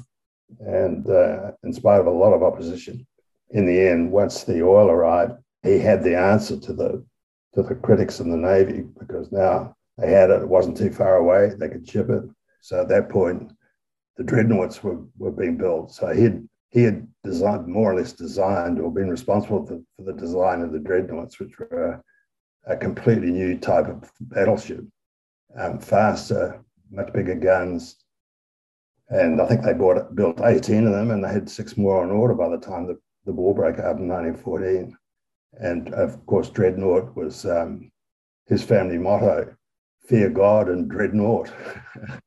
And 0.61 1.05
uh, 1.09 1.51
in 1.65 1.73
spite 1.73 1.99
of 1.99 2.07
a 2.07 2.11
lot 2.11 2.31
of 2.31 2.41
opposition, 2.41 3.05
in 3.49 3.65
the 3.65 3.77
end, 3.77 4.13
once 4.13 4.45
the 4.45 4.63
oil 4.63 4.89
arrived, 4.89 5.33
he 5.61 5.77
had 5.77 6.05
the 6.05 6.17
answer 6.17 6.57
to 6.57 6.71
the 6.71 7.05
to 7.53 7.63
the 7.63 7.75
critics 7.75 8.21
in 8.21 8.31
the 8.31 8.37
Navy 8.37 8.85
because 8.97 9.29
now 9.33 9.75
they 9.97 10.09
had 10.09 10.29
it. 10.29 10.43
It 10.43 10.47
wasn't 10.47 10.77
too 10.77 10.89
far 10.89 11.17
away. 11.17 11.51
They 11.59 11.67
could 11.67 11.85
ship 11.85 12.09
it. 12.09 12.23
So 12.65 12.81
at 12.81 12.89
that 12.89 13.09
point, 13.09 13.51
the 14.17 14.23
dreadnoughts 14.23 14.81
were, 14.81 14.97
were 15.19 15.29
being 15.29 15.55
built. 15.55 15.93
So 15.93 16.07
he 16.07 16.23
had 16.23 16.49
he 16.71 16.81
had 16.81 17.07
designed 17.23 17.67
more 17.67 17.91
or 17.91 17.95
less 17.95 18.11
designed 18.11 18.79
or 18.79 18.91
been 18.91 19.07
responsible 19.07 19.63
for, 19.67 19.79
for 19.95 20.11
the 20.11 20.19
design 20.19 20.61
of 20.63 20.71
the 20.71 20.79
dreadnoughts, 20.79 21.39
which 21.39 21.59
were 21.59 22.01
a, 22.65 22.73
a 22.73 22.75
completely 22.75 23.29
new 23.29 23.59
type 23.59 23.85
of 23.85 24.11
battleship, 24.19 24.83
um, 25.55 25.77
faster, 25.77 26.59
much 26.89 27.13
bigger 27.13 27.35
guns. 27.35 27.97
And 29.09 29.39
I 29.39 29.45
think 29.45 29.61
they 29.61 29.73
bought, 29.73 30.15
built 30.15 30.41
18 30.41 30.87
of 30.87 30.91
them, 30.91 31.11
and 31.11 31.23
they 31.23 31.31
had 31.31 31.47
six 31.47 31.77
more 31.77 32.01
on 32.01 32.09
order 32.09 32.33
by 32.33 32.49
the 32.49 32.57
time 32.57 32.87
the 32.87 32.99
the 33.25 33.31
war 33.31 33.53
broke 33.53 33.77
out 33.77 33.99
in 33.99 34.07
1914. 34.07 34.97
And 35.59 35.93
of 35.93 36.25
course, 36.25 36.49
Dreadnought 36.49 37.15
was 37.15 37.45
um, 37.45 37.91
his 38.47 38.63
family 38.63 38.97
motto 38.97 39.55
fear 40.07 40.29
God 40.29 40.69
and 40.69 40.89
dreadnought. 40.89 41.51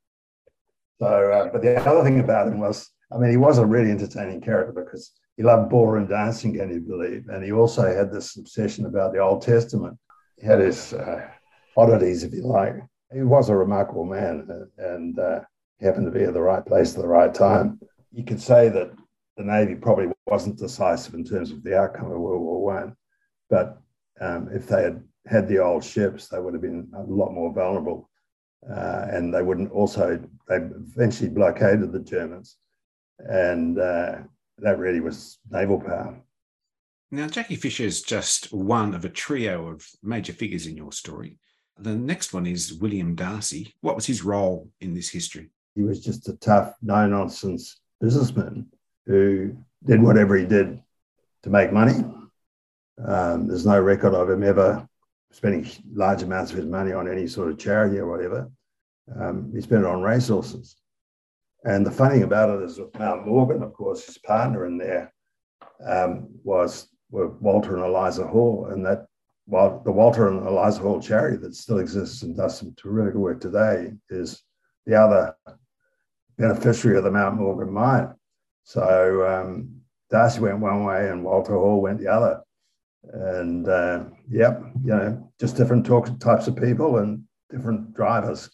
so, 0.98 1.06
uh, 1.06 1.48
but 1.52 1.62
the 1.62 1.76
other 1.88 2.02
thing 2.02 2.20
about 2.20 2.48
him 2.48 2.60
was, 2.60 2.90
I 3.12 3.18
mean, 3.18 3.30
he 3.30 3.36
was 3.36 3.58
a 3.58 3.66
really 3.66 3.90
entertaining 3.90 4.40
character 4.40 4.72
because 4.72 5.12
he 5.36 5.42
loved 5.42 5.70
ballroom 5.70 6.06
dancing, 6.06 6.56
can 6.56 6.70
you 6.70 6.80
believe? 6.80 7.28
And 7.28 7.44
he 7.44 7.52
also 7.52 7.82
had 7.82 8.12
this 8.12 8.36
obsession 8.36 8.86
about 8.86 9.12
the 9.12 9.20
Old 9.20 9.42
Testament. 9.42 9.96
He 10.36 10.46
had 10.46 10.60
his 10.60 10.92
uh, 10.92 11.28
oddities, 11.76 12.24
if 12.24 12.32
you 12.32 12.42
like. 12.42 12.74
He 13.12 13.22
was 13.22 13.48
a 13.48 13.56
remarkable 13.56 14.04
man 14.04 14.68
and 14.76 15.18
uh, 15.18 15.40
happened 15.80 16.06
to 16.06 16.18
be 16.18 16.24
at 16.24 16.34
the 16.34 16.42
right 16.42 16.64
place 16.64 16.94
at 16.94 17.00
the 17.00 17.08
right 17.08 17.32
time. 17.32 17.80
You 18.12 18.24
could 18.24 18.40
say 18.40 18.68
that 18.68 18.90
the 19.36 19.44
Navy 19.44 19.76
probably 19.76 20.08
wasn't 20.26 20.58
decisive 20.58 21.14
in 21.14 21.24
terms 21.24 21.52
of 21.52 21.62
the 21.62 21.78
outcome 21.78 22.10
of 22.10 22.18
World 22.18 22.42
War 22.42 22.64
One, 22.64 22.96
but 23.48 23.80
um, 24.20 24.48
if 24.52 24.66
they 24.66 24.82
had 24.82 25.02
had 25.26 25.46
the 25.46 25.58
old 25.58 25.84
ships, 25.84 26.28
they 26.28 26.40
would 26.40 26.54
have 26.54 26.62
been 26.62 26.90
a 26.96 27.02
lot 27.02 27.32
more 27.32 27.52
vulnerable, 27.52 28.10
uh, 28.68 29.06
and 29.10 29.32
they 29.32 29.42
wouldn't 29.42 29.70
also. 29.72 30.20
They 30.48 30.56
eventually 30.56 31.28
blockaded 31.28 31.92
the 31.92 32.00
Germans, 32.00 32.56
and 33.18 33.78
uh, 33.78 34.18
that 34.58 34.78
really 34.78 35.00
was 35.00 35.38
naval 35.50 35.80
power. 35.80 36.20
Now, 37.10 37.26
Jackie 37.26 37.56
Fisher 37.56 37.84
is 37.84 38.02
just 38.02 38.52
one 38.52 38.94
of 38.94 39.04
a 39.04 39.08
trio 39.08 39.68
of 39.68 39.86
major 40.02 40.32
figures 40.32 40.66
in 40.66 40.76
your 40.76 40.92
story. 40.92 41.38
The 41.78 41.94
next 41.94 42.34
one 42.34 42.46
is 42.46 42.74
William 42.74 43.14
D'Arcy. 43.14 43.74
What 43.80 43.94
was 43.94 44.06
his 44.06 44.24
role 44.24 44.68
in 44.80 44.94
this 44.94 45.08
history? 45.08 45.50
He 45.74 45.82
was 45.82 46.04
just 46.04 46.28
a 46.28 46.36
tough, 46.36 46.74
no 46.82 47.06
nonsense 47.06 47.80
businessman 48.00 48.66
who 49.06 49.56
did 49.86 50.02
whatever 50.02 50.36
he 50.36 50.44
did 50.44 50.82
to 51.44 51.50
make 51.50 51.72
money. 51.72 52.04
Um, 53.02 53.46
there's 53.46 53.64
no 53.64 53.80
record 53.80 54.12
of 54.12 54.28
him 54.28 54.42
ever 54.42 54.87
spending 55.30 55.68
large 55.92 56.22
amounts 56.22 56.50
of 56.50 56.56
his 56.56 56.66
money 56.66 56.92
on 56.92 57.10
any 57.10 57.26
sort 57.26 57.50
of 57.50 57.58
charity 57.58 57.98
or 57.98 58.10
whatever. 58.10 58.50
Um, 59.20 59.52
he 59.54 59.60
spent 59.60 59.82
it 59.84 59.88
on 59.88 60.02
racehorses. 60.02 60.76
And 61.64 61.84
the 61.84 61.90
funny 61.90 62.22
about 62.22 62.50
it 62.50 62.62
is 62.62 62.80
Mount 62.98 63.26
Morgan, 63.26 63.62
of 63.62 63.72
course, 63.72 64.04
his 64.06 64.18
partner 64.18 64.66
in 64.66 64.78
there 64.78 65.12
um, 65.86 66.28
was 66.44 66.88
were 67.10 67.28
Walter 67.28 67.76
and 67.76 67.84
Eliza 67.84 68.26
Hall, 68.26 68.68
and 68.70 68.84
that 68.84 69.06
while 69.46 69.80
the 69.84 69.92
Walter 69.92 70.28
and 70.28 70.46
Eliza 70.46 70.80
Hall 70.80 71.00
charity 71.00 71.38
that 71.38 71.54
still 71.54 71.78
exists 71.78 72.22
and 72.22 72.36
does 72.36 72.58
some 72.58 72.74
terrific 72.76 73.14
work 73.14 73.40
today 73.40 73.92
is 74.10 74.42
the 74.84 74.94
other 74.94 75.34
beneficiary 76.36 76.98
of 76.98 77.04
the 77.04 77.10
Mount 77.10 77.36
Morgan 77.36 77.72
mine. 77.72 78.14
So 78.64 79.26
um, 79.26 79.80
D'Arcy 80.10 80.40
went 80.40 80.60
one 80.60 80.84
way 80.84 81.08
and 81.08 81.24
Walter 81.24 81.54
Hall 81.54 81.80
went 81.80 81.98
the 81.98 82.08
other. 82.08 82.42
And 83.10 83.66
uh, 83.66 84.04
yeah, 84.28 84.58
you 84.82 84.90
know, 84.90 85.32
just 85.40 85.56
different 85.56 85.86
talk, 85.86 86.18
types 86.20 86.46
of 86.46 86.56
people 86.56 86.98
and 86.98 87.24
different 87.50 87.94
drivers. 87.94 88.50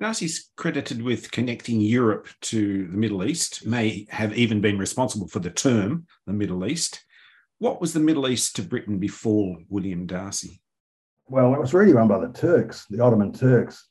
D'Arcy's 0.00 0.50
credited 0.56 1.02
with 1.02 1.30
connecting 1.30 1.80
Europe 1.80 2.28
to 2.42 2.86
the 2.88 2.96
Middle 2.96 3.24
East, 3.24 3.66
may 3.66 4.06
have 4.10 4.36
even 4.36 4.60
been 4.60 4.78
responsible 4.78 5.26
for 5.26 5.38
the 5.38 5.50
term 5.50 6.06
the 6.26 6.32
Middle 6.32 6.66
East. 6.66 7.02
What 7.58 7.80
was 7.80 7.94
the 7.94 8.00
Middle 8.00 8.28
East 8.28 8.56
to 8.56 8.62
Britain 8.62 8.98
before 8.98 9.56
William 9.68 10.06
D'Arcy? 10.06 10.60
Well, 11.28 11.54
it 11.54 11.60
was 11.60 11.72
really 11.72 11.94
run 11.94 12.08
by 12.08 12.20
the 12.20 12.32
Turks, 12.32 12.84
the 12.90 13.02
Ottoman 13.02 13.32
Turks, 13.32 13.88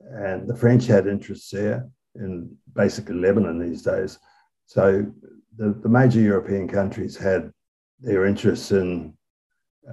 and 0.00 0.48
the 0.48 0.56
French 0.56 0.86
had 0.86 1.06
interests 1.06 1.50
there 1.50 1.88
in 2.14 2.56
basically 2.74 3.16
Lebanon 3.16 3.58
these 3.58 3.82
days. 3.82 4.18
So 4.66 5.06
the, 5.56 5.78
the 5.82 5.88
major 5.88 6.20
European 6.20 6.66
countries 6.66 7.16
had 7.16 7.52
their 8.00 8.24
interests 8.24 8.72
in 8.72 9.14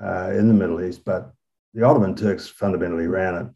uh, 0.01 0.31
in 0.31 0.48
the 0.48 0.53
Middle 0.53 0.84
East, 0.84 1.03
but 1.05 1.34
the 1.74 1.84
Ottoman 1.84 2.15
Turks 2.15 2.48
fundamentally 2.48 3.08
ran 3.08 3.36
it. 3.36 3.48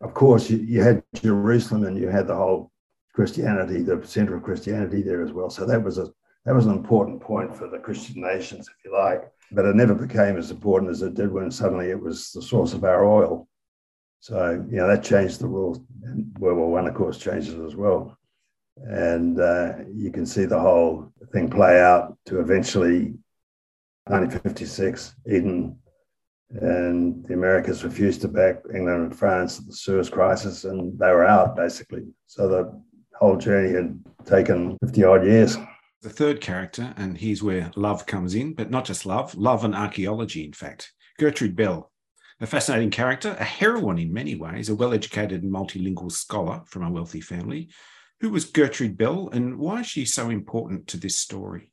Of 0.00 0.14
course, 0.14 0.48
you, 0.48 0.58
you 0.58 0.82
had 0.82 1.02
Jerusalem 1.14 1.84
and 1.84 1.98
you 1.98 2.08
had 2.08 2.26
the 2.26 2.36
whole 2.36 2.70
Christianity, 3.14 3.82
the 3.82 4.00
center 4.06 4.36
of 4.36 4.42
Christianity 4.42 5.02
there 5.02 5.22
as 5.22 5.32
well. 5.32 5.50
So 5.50 5.66
that 5.66 5.82
was 5.82 5.98
a 5.98 6.08
that 6.44 6.54
was 6.54 6.66
an 6.66 6.72
important 6.72 7.20
point 7.20 7.54
for 7.54 7.68
the 7.68 7.78
Christian 7.78 8.22
nations, 8.22 8.68
if 8.68 8.84
you 8.84 8.96
like. 8.96 9.30
But 9.52 9.66
it 9.66 9.76
never 9.76 9.94
became 9.94 10.36
as 10.38 10.50
important 10.50 10.90
as 10.90 11.02
it 11.02 11.14
did 11.14 11.30
when 11.30 11.50
suddenly 11.50 11.90
it 11.90 12.00
was 12.00 12.32
the 12.32 12.40
source 12.40 12.72
of 12.72 12.84
our 12.84 13.04
oil. 13.04 13.48
So, 14.20 14.64
you 14.70 14.76
know, 14.78 14.88
that 14.88 15.04
changed 15.04 15.40
the 15.40 15.46
rules. 15.46 15.80
And 16.04 16.34
World 16.38 16.58
War 16.58 16.70
One, 16.70 16.86
of 16.86 16.94
course, 16.94 17.18
changed 17.18 17.50
it 17.50 17.62
as 17.64 17.76
well. 17.76 18.16
And 18.76 19.40
uh, 19.40 19.74
you 19.92 20.10
can 20.10 20.24
see 20.24 20.44
the 20.44 20.58
whole 20.58 21.12
thing 21.32 21.50
play 21.50 21.80
out 21.80 22.16
to 22.26 22.40
eventually 22.40 23.14
1956, 24.10 25.14
Eden 25.30 25.78
and 26.50 27.26
the 27.26 27.34
Americans 27.34 27.84
refused 27.84 28.22
to 28.22 28.28
back 28.28 28.62
England 28.74 29.02
and 29.02 29.16
France 29.16 29.58
at 29.58 29.66
the 29.66 29.72
Suez 29.72 30.08
crisis, 30.08 30.64
and 30.64 30.98
they 30.98 31.10
were 31.10 31.26
out 31.26 31.56
basically. 31.56 32.04
So 32.26 32.48
the 32.48 32.82
whole 33.18 33.36
journey 33.36 33.74
had 33.74 33.98
taken 34.24 34.78
50 34.82 35.04
odd 35.04 35.24
years. 35.24 35.56
The 36.00 36.10
third 36.10 36.40
character, 36.40 36.94
and 36.96 37.18
here's 37.18 37.42
where 37.42 37.70
love 37.76 38.06
comes 38.06 38.34
in, 38.34 38.54
but 38.54 38.70
not 38.70 38.84
just 38.84 39.04
love, 39.04 39.34
love 39.34 39.64
and 39.64 39.74
archaeology, 39.74 40.44
in 40.44 40.52
fact. 40.52 40.92
Gertrude 41.18 41.56
Bell, 41.56 41.90
a 42.40 42.46
fascinating 42.46 42.90
character, 42.90 43.36
a 43.38 43.44
heroine 43.44 43.98
in 43.98 44.12
many 44.12 44.36
ways, 44.36 44.68
a 44.68 44.76
well 44.76 44.94
educated 44.94 45.42
and 45.42 45.52
multilingual 45.52 46.12
scholar 46.12 46.62
from 46.66 46.84
a 46.84 46.90
wealthy 46.90 47.20
family. 47.20 47.68
Who 48.20 48.30
was 48.30 48.44
Gertrude 48.44 48.96
Bell, 48.96 49.28
and 49.32 49.58
why 49.58 49.80
is 49.80 49.86
she 49.88 50.04
so 50.04 50.30
important 50.30 50.86
to 50.88 50.96
this 50.96 51.18
story? 51.18 51.72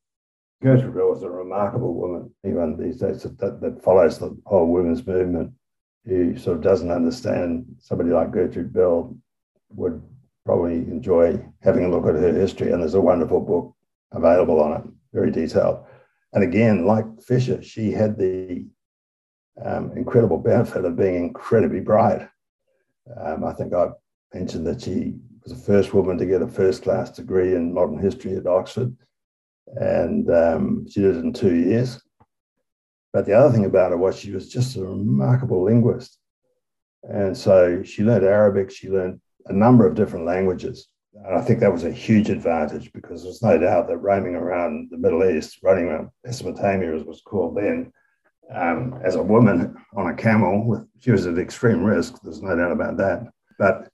Gertrude 0.62 0.95
Bell 0.95 1.09
was 1.09 1.24
a 1.24 1.29
remarkable 1.29 1.93
woman, 1.93 2.33
even 2.43 2.77
these 2.77 2.97
days, 2.97 3.24
that, 3.24 3.62
that 3.62 3.83
follows 3.83 4.17
the 4.17 4.35
whole 4.45 4.71
women's 4.71 5.05
movement, 5.05 5.51
who 6.05 6.38
sort 6.38 6.57
of 6.57 6.63
doesn't 6.63 6.91
understand 6.91 7.65
somebody 7.79 8.12
like 8.12 8.31
Gertrude 8.31 8.74
Bell 8.74 9.15
would 9.69 10.01
probably 10.45 10.75
enjoy 10.75 11.43
having 11.62 11.85
a 11.85 11.89
look 11.89 12.07
at 12.07 12.15
her 12.15 12.33
history. 12.33 12.71
And 12.71 12.81
there's 12.81 12.93
a 12.93 13.01
wonderful 13.01 13.41
book 13.41 13.75
available 14.12 14.62
on 14.62 14.74
it, 14.74 14.83
very 15.13 15.31
detailed. 15.31 15.85
And 16.33 16.43
again, 16.43 16.85
like 16.85 17.05
Fisher, 17.21 17.62
she 17.62 17.91
had 17.91 18.17
the 18.17 18.65
um, 19.63 19.91
incredible 19.95 20.38
benefit 20.38 20.85
of 20.85 20.95
being 20.95 21.15
incredibly 21.15 21.79
bright. 21.79 22.27
Um, 23.19 23.43
I 23.43 23.53
think 23.53 23.74
I 23.74 23.89
mentioned 24.33 24.67
that 24.67 24.81
she 24.81 25.15
was 25.43 25.53
the 25.53 25.63
first 25.63 25.93
woman 25.93 26.17
to 26.17 26.25
get 26.25 26.41
a 26.41 26.47
first 26.47 26.83
class 26.83 27.12
degree 27.12 27.55
in 27.55 27.74
modern 27.74 28.00
history 28.00 28.35
at 28.35 28.47
Oxford 28.47 28.95
and 29.67 30.29
um, 30.29 30.88
she 30.89 31.01
did 31.01 31.17
it 31.17 31.24
in 31.24 31.34
two 31.34 31.55
years. 31.55 32.01
But 33.13 33.25
the 33.25 33.34
other 33.34 33.53
thing 33.53 33.65
about 33.65 33.91
her 33.91 33.98
was 33.98 34.17
she 34.19 34.31
was 34.31 34.50
just 34.50 34.75
a 34.75 34.86
remarkable 34.86 35.63
linguist. 35.63 36.19
And 37.03 37.38
so 37.38 37.84
she 37.84 38.03
learned 38.03 38.25
Arabic, 38.25 38.72
she 38.72 38.89
learned 38.89 39.22
a 39.45 39.53
number 39.53 39.88
of 39.88 39.95
different 39.95 40.25
languages. 40.25 40.88
And 41.13 41.38
I 41.38 41.41
think 41.41 41.60
that 41.60 41.72
was 41.72 41.86
a 41.86 41.91
huge 41.91 42.29
advantage 42.29 42.91
because 42.91 43.24
there's 43.24 43.41
no 43.41 43.57
doubt 43.57 43.88
that 43.88 43.98
roaming 43.98 44.36
around 44.36 44.89
the 44.91 44.98
Middle 44.98 45.24
East, 45.24 45.60
running 45.63 45.86
around 45.86 46.10
Mesopotamia, 46.25 46.93
as 46.93 47.03
was 47.03 47.22
called 47.22 47.55
then, 47.55 47.93
um, 48.53 49.00
as 49.03 49.15
a 49.15 49.24
woman 49.24 49.75
on 49.95 50.07
a 50.07 50.15
camel, 50.15 50.65
with, 50.65 50.86
she 51.00 51.12
was 51.12 51.25
at 51.25 51.39
extreme 51.39 51.84
risk. 51.84 52.15
There's 52.22 52.41
no 52.41 52.55
doubt 52.55 52.72
about 52.72 52.98
that. 52.98 53.27
But 53.57 53.88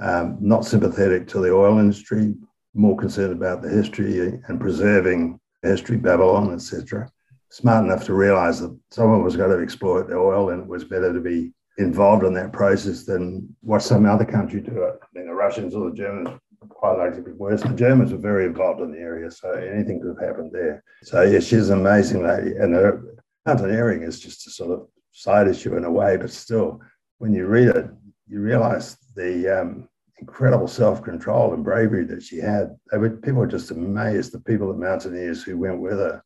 um, 0.00 0.36
not 0.40 0.64
sympathetic 0.64 1.28
to 1.28 1.40
the 1.40 1.54
oil 1.54 1.78
industry, 1.78 2.34
more 2.78 2.96
concerned 2.96 3.32
about 3.32 3.60
the 3.60 3.68
history 3.68 4.40
and 4.46 4.60
preserving 4.60 5.38
history, 5.62 5.96
Babylon, 5.96 6.54
etc. 6.54 7.10
Smart 7.50 7.84
enough 7.84 8.04
to 8.04 8.14
realize 8.14 8.60
that 8.60 8.78
someone 8.90 9.24
was 9.24 9.36
going 9.36 9.50
to 9.50 9.62
exploit 9.62 10.08
the 10.08 10.16
oil 10.16 10.50
and 10.50 10.62
it 10.62 10.68
was 10.68 10.84
better 10.84 11.12
to 11.12 11.20
be 11.20 11.52
involved 11.78 12.24
in 12.24 12.32
that 12.34 12.52
process 12.52 13.04
than 13.04 13.54
watch 13.62 13.82
some 13.82 14.06
other 14.06 14.24
country 14.24 14.60
do 14.60 14.82
it. 14.84 14.98
I 15.02 15.06
mean, 15.12 15.26
the 15.26 15.34
Russians 15.34 15.74
or 15.74 15.90
the 15.90 15.96
Germans 15.96 16.28
quite 16.68 16.98
likely 16.98 17.16
to 17.16 17.22
be 17.22 17.32
worse. 17.32 17.62
The 17.62 17.70
Germans 17.70 18.12
were 18.12 18.18
very 18.18 18.46
involved 18.46 18.80
in 18.80 18.92
the 18.92 18.98
area, 18.98 19.30
so 19.30 19.50
anything 19.52 20.00
could 20.00 20.16
have 20.16 20.28
happened 20.28 20.52
there. 20.52 20.84
So, 21.02 21.22
yeah, 21.22 21.40
she's 21.40 21.70
an 21.70 21.80
amazing 21.80 22.22
lady. 22.22 22.52
And 22.56 22.74
her 22.74 23.16
mountaineering 23.46 24.02
is 24.02 24.20
just 24.20 24.46
a 24.46 24.50
sort 24.50 24.72
of 24.72 24.88
side 25.12 25.48
issue 25.48 25.76
in 25.76 25.84
a 25.84 25.90
way, 25.90 26.16
but 26.16 26.30
still, 26.30 26.80
when 27.18 27.32
you 27.32 27.46
read 27.46 27.68
it, 27.68 27.86
you 28.28 28.40
realize 28.40 28.96
the 29.16 29.60
um, 29.60 29.88
incredible 30.20 30.68
self-control 30.68 31.54
and 31.54 31.64
bravery 31.64 32.04
that 32.04 32.22
she 32.22 32.38
had. 32.38 32.76
Were, 32.92 33.10
people 33.10 33.40
were 33.40 33.46
just 33.46 33.70
amazed, 33.70 34.32
the 34.32 34.40
people, 34.40 34.68
the 34.68 34.78
mountaineers 34.78 35.42
who 35.42 35.58
went 35.58 35.80
with 35.80 35.98
her, 35.98 36.22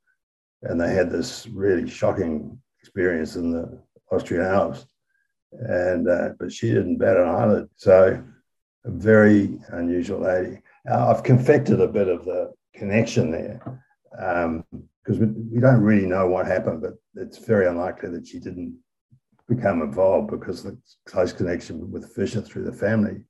and 0.63 0.81
they 0.81 0.95
had 0.95 1.11
this 1.11 1.47
really 1.49 1.89
shocking 1.89 2.59
experience 2.81 3.37
in 3.37 3.53
the 3.53 3.81
Austrian 4.11 4.45
Alps. 4.45 4.87
And 5.53 6.09
uh, 6.09 6.31
but 6.39 6.53
she 6.53 6.69
didn't 6.69 6.97
bat 6.97 7.19
an 7.19 7.29
eyelid. 7.29 7.69
So 7.77 8.23
a 8.85 8.91
very 8.91 9.59
unusual 9.69 10.21
lady. 10.21 10.61
Now, 10.85 11.09
I've 11.09 11.23
confected 11.23 11.81
a 11.81 11.87
bit 11.89 12.09
of 12.09 12.25
the 12.25 12.53
connection 12.75 13.31
there 13.31 13.61
because 14.11 14.45
um, 14.45 14.65
we, 15.21 15.27
we 15.55 15.61
don't 15.61 15.83
really 15.83 16.07
know 16.07 16.27
what 16.27 16.47
happened, 16.47 16.83
but 16.83 16.95
it's 17.15 17.39
very 17.39 17.67
unlikely 17.67 18.09
that 18.11 18.27
she 18.27 18.39
didn't 18.39 18.79
become 19.49 19.83
involved 19.83 20.31
because 20.31 20.63
the 20.63 20.79
close 21.07 21.33
connection 21.33 21.91
with 21.91 22.15
Fisher 22.15 22.41
through 22.41 22.65
the 22.65 22.73
family 22.73 23.23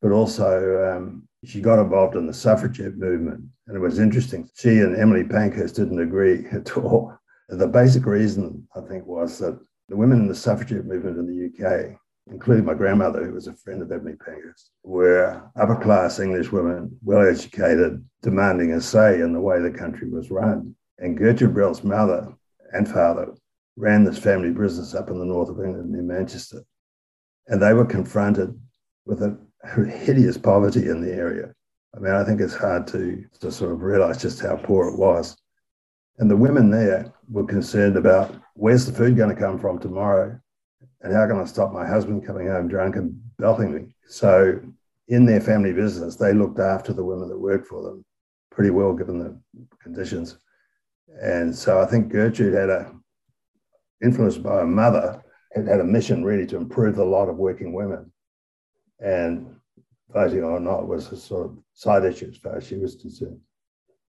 but 0.00 0.12
also 0.12 0.96
um, 0.96 1.28
she 1.44 1.60
got 1.60 1.78
involved 1.78 2.16
in 2.16 2.26
the 2.26 2.34
suffragette 2.34 2.96
movement. 2.96 3.44
And 3.66 3.76
it 3.76 3.80
was 3.80 3.98
interesting. 3.98 4.48
She 4.54 4.80
and 4.80 4.96
Emily 4.96 5.24
Pankhurst 5.24 5.76
didn't 5.76 6.00
agree 6.00 6.46
at 6.52 6.76
all. 6.76 7.14
The 7.48 7.68
basic 7.68 8.04
reason, 8.04 8.68
I 8.76 8.80
think, 8.80 9.06
was 9.06 9.38
that 9.38 9.58
the 9.88 9.96
women 9.96 10.20
in 10.20 10.28
the 10.28 10.34
suffragette 10.34 10.84
movement 10.84 11.16
in 11.16 11.26
the 11.26 11.66
UK, 11.66 11.98
including 12.30 12.66
my 12.66 12.74
grandmother, 12.74 13.24
who 13.24 13.32
was 13.32 13.46
a 13.46 13.54
friend 13.54 13.80
of 13.80 13.90
Emily 13.90 14.16
Pankhurst, 14.16 14.70
were 14.82 15.42
upper 15.56 15.76
class 15.76 16.18
English 16.18 16.52
women, 16.52 16.94
well 17.02 17.26
educated, 17.26 18.04
demanding 18.22 18.72
a 18.72 18.80
say 18.80 19.20
in 19.20 19.32
the 19.32 19.40
way 19.40 19.60
the 19.60 19.70
country 19.70 20.10
was 20.10 20.30
run. 20.30 20.74
And 20.98 21.16
Gertrude 21.16 21.54
Bell's 21.54 21.84
mother 21.84 22.34
and 22.72 22.86
father 22.86 23.32
ran 23.76 24.04
this 24.04 24.18
family 24.18 24.50
business 24.50 24.94
up 24.94 25.08
in 25.08 25.18
the 25.18 25.24
north 25.24 25.48
of 25.48 25.64
England 25.64 25.90
near 25.90 26.02
Manchester. 26.02 26.62
And 27.46 27.62
they 27.62 27.72
were 27.72 27.86
confronted 27.86 28.60
with 29.06 29.22
a 29.22 29.38
hideous 29.64 30.38
poverty 30.38 30.88
in 30.88 31.00
the 31.00 31.12
area. 31.12 31.52
I 31.96 32.00
mean, 32.00 32.12
I 32.12 32.24
think 32.24 32.40
it's 32.40 32.54
hard 32.54 32.86
to, 32.88 33.24
to 33.40 33.50
sort 33.50 33.72
of 33.72 33.82
realize 33.82 34.20
just 34.20 34.40
how 34.40 34.56
poor 34.56 34.88
it 34.88 34.98
was. 34.98 35.36
And 36.18 36.30
the 36.30 36.36
women 36.36 36.70
there 36.70 37.12
were 37.30 37.44
concerned 37.44 37.96
about 37.96 38.34
where's 38.54 38.86
the 38.86 38.92
food 38.92 39.16
going 39.16 39.34
to 39.34 39.40
come 39.40 39.58
from 39.58 39.78
tomorrow? 39.78 40.38
And 41.00 41.12
how 41.12 41.26
can 41.26 41.38
I 41.38 41.44
stop 41.44 41.72
my 41.72 41.86
husband 41.86 42.26
coming 42.26 42.48
home 42.48 42.68
drunk 42.68 42.96
and 42.96 43.18
belting 43.38 43.74
me? 43.74 43.94
So, 44.06 44.60
in 45.06 45.24
their 45.24 45.40
family 45.40 45.72
business, 45.72 46.16
they 46.16 46.32
looked 46.32 46.58
after 46.58 46.92
the 46.92 47.04
women 47.04 47.28
that 47.28 47.38
worked 47.38 47.66
for 47.66 47.82
them 47.82 48.04
pretty 48.50 48.70
well, 48.70 48.92
given 48.92 49.18
the 49.18 49.40
conditions. 49.80 50.38
And 51.22 51.54
so, 51.54 51.80
I 51.80 51.86
think 51.86 52.10
Gertrude 52.10 52.54
had 52.54 52.68
a, 52.68 52.92
influenced 54.02 54.42
by 54.42 54.56
her 54.56 54.66
mother, 54.66 55.22
had 55.54 55.68
had 55.68 55.80
a 55.80 55.84
mission 55.84 56.24
really 56.24 56.46
to 56.46 56.56
improve 56.56 56.96
the 56.96 57.04
lot 57.04 57.28
of 57.28 57.36
working 57.36 57.72
women 57.72 58.10
and 59.00 59.54
voting 60.10 60.42
or 60.42 60.60
not 60.60 60.88
was 60.88 61.12
a 61.12 61.16
sort 61.16 61.46
of 61.46 61.58
side 61.74 62.04
issue 62.04 62.28
as 62.30 62.36
far 62.36 62.56
as 62.56 62.66
she 62.66 62.76
was 62.76 62.96
concerned. 62.96 63.40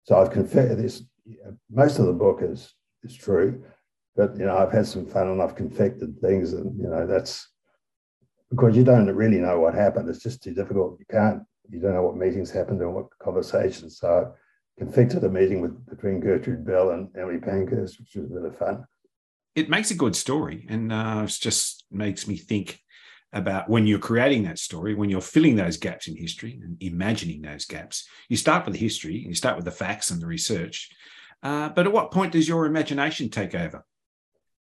So 0.03 0.19
I've 0.19 0.31
confessed 0.31 0.77
this. 0.77 1.03
Most 1.69 1.99
of 1.99 2.05
the 2.05 2.13
book 2.13 2.39
is 2.41 2.73
is 3.03 3.15
true, 3.15 3.63
but 4.15 4.37
you 4.37 4.45
know 4.45 4.57
I've 4.57 4.71
had 4.71 4.87
some 4.87 5.05
fun 5.05 5.27
and 5.27 5.41
I've 5.41 5.55
confected 5.55 6.19
things, 6.19 6.53
and 6.53 6.77
you 6.77 6.89
know 6.89 7.05
that's 7.05 7.47
because 8.49 8.75
you 8.75 8.83
don't 8.83 9.07
really 9.07 9.37
know 9.37 9.59
what 9.59 9.73
happened. 9.73 10.09
It's 10.09 10.23
just 10.23 10.41
too 10.43 10.53
difficult. 10.53 10.99
You 10.99 11.05
can't. 11.09 11.43
You 11.69 11.79
don't 11.79 11.93
know 11.93 12.03
what 12.03 12.17
meetings 12.17 12.49
happened 12.49 12.81
and 12.81 12.95
what 12.95 13.07
conversations. 13.21 13.99
So 13.99 14.07
I 14.09 14.83
confected 14.83 15.23
a 15.23 15.29
meeting 15.29 15.61
with 15.61 15.85
between 15.85 16.19
Gertrude 16.19 16.65
Bell 16.65 16.91
and 16.91 17.09
Emily 17.15 17.37
Pankhurst, 17.37 17.99
which 17.99 18.15
was 18.15 18.25
a 18.25 18.33
bit 18.33 18.45
of 18.45 18.57
fun. 18.57 18.85
It 19.55 19.69
makes 19.69 19.91
a 19.91 19.95
good 19.95 20.15
story, 20.15 20.65
and 20.69 20.91
uh, 20.91 21.23
it 21.25 21.37
just 21.39 21.85
makes 21.91 22.27
me 22.27 22.37
think 22.37 22.79
about 23.31 23.69
when 23.69 23.85
you're 23.85 23.99
creating 23.99 24.43
that 24.43 24.59
story, 24.59 24.95
when 24.95 25.09
you're 25.09 25.21
filling 25.21 25.55
those 25.55 25.77
gaps 25.77 26.07
in 26.07 26.15
history 26.15 26.59
and 26.63 26.77
imagining 26.81 27.41
those 27.41 27.65
gaps, 27.65 28.07
you 28.27 28.37
start 28.37 28.65
with 28.65 28.73
the 28.73 28.79
history, 28.79 29.15
you 29.27 29.35
start 29.35 29.55
with 29.55 29.65
the 29.65 29.71
facts 29.71 30.09
and 30.09 30.21
the 30.21 30.25
research. 30.25 30.89
Uh, 31.43 31.69
but 31.69 31.85
at 31.85 31.93
what 31.93 32.11
point 32.11 32.33
does 32.33 32.47
your 32.47 32.65
imagination 32.65 33.29
take 33.29 33.55
over? 33.55 33.85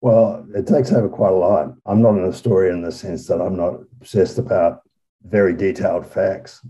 Well, 0.00 0.46
it 0.54 0.66
takes 0.66 0.92
over 0.92 1.08
quite 1.08 1.32
a 1.32 1.36
lot. 1.36 1.74
I'm 1.86 2.02
not 2.02 2.14
an 2.14 2.24
historian 2.24 2.76
in 2.76 2.82
the 2.82 2.92
sense 2.92 3.26
that 3.26 3.40
I'm 3.40 3.56
not 3.56 3.80
obsessed 4.00 4.38
about 4.38 4.82
very 5.24 5.54
detailed 5.54 6.06
facts. 6.06 6.64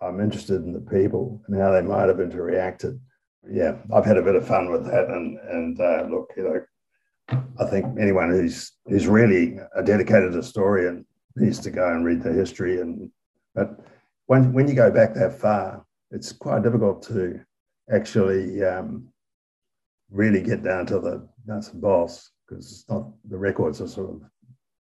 I'm 0.00 0.20
interested 0.20 0.62
in 0.64 0.72
the 0.72 0.80
people 0.80 1.42
and 1.46 1.60
how 1.60 1.72
they 1.72 1.82
might 1.82 2.08
have 2.08 2.18
interacted. 2.18 2.98
Yeah, 3.48 3.76
I've 3.92 4.04
had 4.04 4.16
a 4.16 4.22
bit 4.22 4.36
of 4.36 4.46
fun 4.46 4.70
with 4.70 4.84
that. 4.86 5.08
And 5.08 5.38
and 5.38 5.80
uh, 5.80 6.06
look, 6.08 6.32
you 6.36 6.44
know, 6.44 7.40
I 7.58 7.64
think 7.68 7.98
anyone 7.98 8.30
who's 8.30 8.72
who's 8.86 9.06
really 9.06 9.58
a 9.74 9.82
dedicated 9.82 10.32
historian 10.32 11.04
needs 11.36 11.58
to 11.60 11.70
go 11.70 11.88
and 11.88 12.04
read 12.04 12.22
the 12.22 12.32
history. 12.32 12.80
And 12.80 13.10
but 13.54 13.80
when 14.26 14.52
when 14.52 14.68
you 14.68 14.74
go 14.74 14.90
back 14.90 15.14
that 15.14 15.40
far, 15.40 15.84
it's 16.10 16.32
quite 16.32 16.62
difficult 16.62 17.02
to 17.04 17.40
actually 17.90 18.62
um, 18.64 19.08
really 20.10 20.42
get 20.42 20.62
down 20.62 20.86
to 20.86 21.00
the 21.00 21.28
nuts 21.46 21.70
and 21.70 21.80
bolts 21.80 22.30
because 22.46 22.70
it's 22.70 22.84
not 22.88 23.08
the 23.28 23.38
records 23.38 23.80
are 23.80 23.88
sort 23.88 24.10
of 24.10 24.22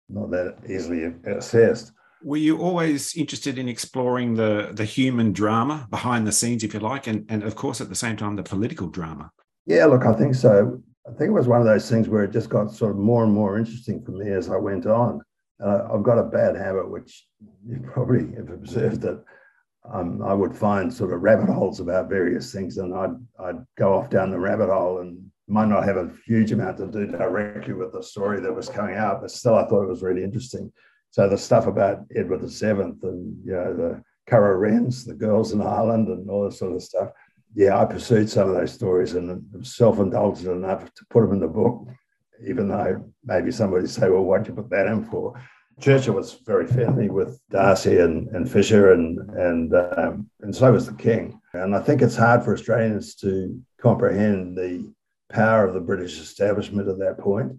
not 0.08 0.30
that 0.30 0.58
easily 0.68 1.12
assessed. 1.26 1.92
Were 2.22 2.36
you 2.38 2.58
always 2.58 3.14
interested 3.16 3.58
in 3.58 3.68
exploring 3.68 4.34
the 4.34 4.70
the 4.72 4.84
human 4.84 5.32
drama 5.32 5.86
behind 5.90 6.26
the 6.26 6.32
scenes, 6.32 6.64
if 6.64 6.74
you 6.74 6.80
like, 6.80 7.06
and 7.06 7.24
and 7.28 7.42
of 7.42 7.54
course 7.54 7.80
at 7.80 7.88
the 7.88 7.94
same 7.94 8.16
time 8.16 8.36
the 8.36 8.42
political 8.42 8.88
drama? 8.88 9.30
Yeah, 9.66 9.86
look, 9.86 10.04
I 10.04 10.14
think 10.14 10.34
so. 10.34 10.82
I 11.06 11.10
think 11.10 11.28
it 11.28 11.32
was 11.32 11.48
one 11.48 11.60
of 11.60 11.66
those 11.66 11.88
things 11.88 12.08
where 12.08 12.24
it 12.24 12.32
just 12.32 12.48
got 12.48 12.72
sort 12.72 12.92
of 12.92 12.96
more 12.96 13.24
and 13.24 13.32
more 13.32 13.58
interesting 13.58 14.02
for 14.02 14.12
me 14.12 14.30
as 14.30 14.48
I 14.48 14.56
went 14.56 14.86
on. 14.86 15.20
And 15.58 15.70
I, 15.70 15.92
have 15.92 16.02
got 16.02 16.18
a 16.18 16.24
bad 16.24 16.56
habit, 16.56 16.90
which 16.90 17.26
you 17.66 17.80
probably 17.92 18.34
have 18.36 18.50
observed 18.50 19.00
that 19.02 19.24
um, 19.92 20.22
I 20.22 20.32
would 20.32 20.56
find 20.56 20.92
sort 20.92 21.12
of 21.12 21.22
rabbit 21.22 21.50
holes 21.52 21.80
about 21.80 22.08
various 22.08 22.52
things, 22.52 22.78
and 22.78 22.94
I'd 22.94 23.16
I'd 23.38 23.66
go 23.76 23.94
off 23.94 24.10
down 24.10 24.30
the 24.30 24.38
rabbit 24.38 24.70
hole 24.70 25.00
and 25.00 25.30
might 25.46 25.68
not 25.68 25.84
have 25.84 25.96
a 25.96 26.10
huge 26.26 26.52
amount 26.52 26.78
to 26.78 26.86
do 26.86 27.06
directly 27.06 27.74
with 27.74 27.92
the 27.92 28.02
story 28.02 28.40
that 28.40 28.54
was 28.54 28.68
coming 28.68 28.96
out, 28.96 29.20
but 29.20 29.30
still 29.30 29.56
I 29.56 29.66
thought 29.66 29.82
it 29.82 29.88
was 29.88 30.02
really 30.02 30.24
interesting. 30.24 30.72
So 31.10 31.28
the 31.28 31.36
stuff 31.36 31.66
about 31.66 32.06
Edward 32.16 32.40
the 32.40 32.50
Seventh 32.50 33.02
and 33.04 33.36
you 33.44 33.52
know 33.52 33.76
the 33.76 34.02
Curragh 34.28 34.58
Wrens, 34.58 35.04
the 35.04 35.14
girls 35.14 35.52
in 35.52 35.60
Ireland, 35.60 36.08
and 36.08 36.28
all 36.30 36.44
this 36.44 36.58
sort 36.58 36.74
of 36.74 36.82
stuff. 36.82 37.10
Yeah, 37.54 37.78
I 37.78 37.84
pursued 37.84 38.28
some 38.28 38.48
of 38.48 38.54
those 38.54 38.72
stories 38.72 39.14
and 39.14 39.44
self-indulgent 39.64 40.48
enough 40.48 40.92
to 40.92 41.04
put 41.10 41.20
them 41.20 41.34
in 41.34 41.40
the 41.40 41.46
book, 41.46 41.86
even 42.46 42.68
though 42.68 43.04
maybe 43.24 43.50
somebody 43.50 43.86
say, 43.86 44.08
"Well, 44.08 44.24
why'd 44.24 44.46
you 44.46 44.54
put 44.54 44.70
that 44.70 44.86
in 44.86 45.04
for?" 45.04 45.34
Churchill 45.80 46.14
was 46.14 46.34
very 46.46 46.66
friendly 46.66 47.10
with 47.10 47.40
D'Arcy 47.50 47.98
and, 47.98 48.28
and 48.28 48.50
Fisher, 48.50 48.92
and 48.92 49.18
and 49.30 49.74
um, 49.74 50.30
and 50.40 50.54
so 50.54 50.72
was 50.72 50.86
the 50.86 50.94
King. 50.94 51.40
And 51.52 51.74
I 51.74 51.80
think 51.80 52.02
it's 52.02 52.16
hard 52.16 52.44
for 52.44 52.54
Australians 52.54 53.14
to 53.16 53.60
comprehend 53.80 54.56
the 54.56 54.92
power 55.30 55.66
of 55.66 55.74
the 55.74 55.80
British 55.80 56.20
establishment 56.20 56.88
at 56.88 56.98
that 56.98 57.18
point, 57.18 57.52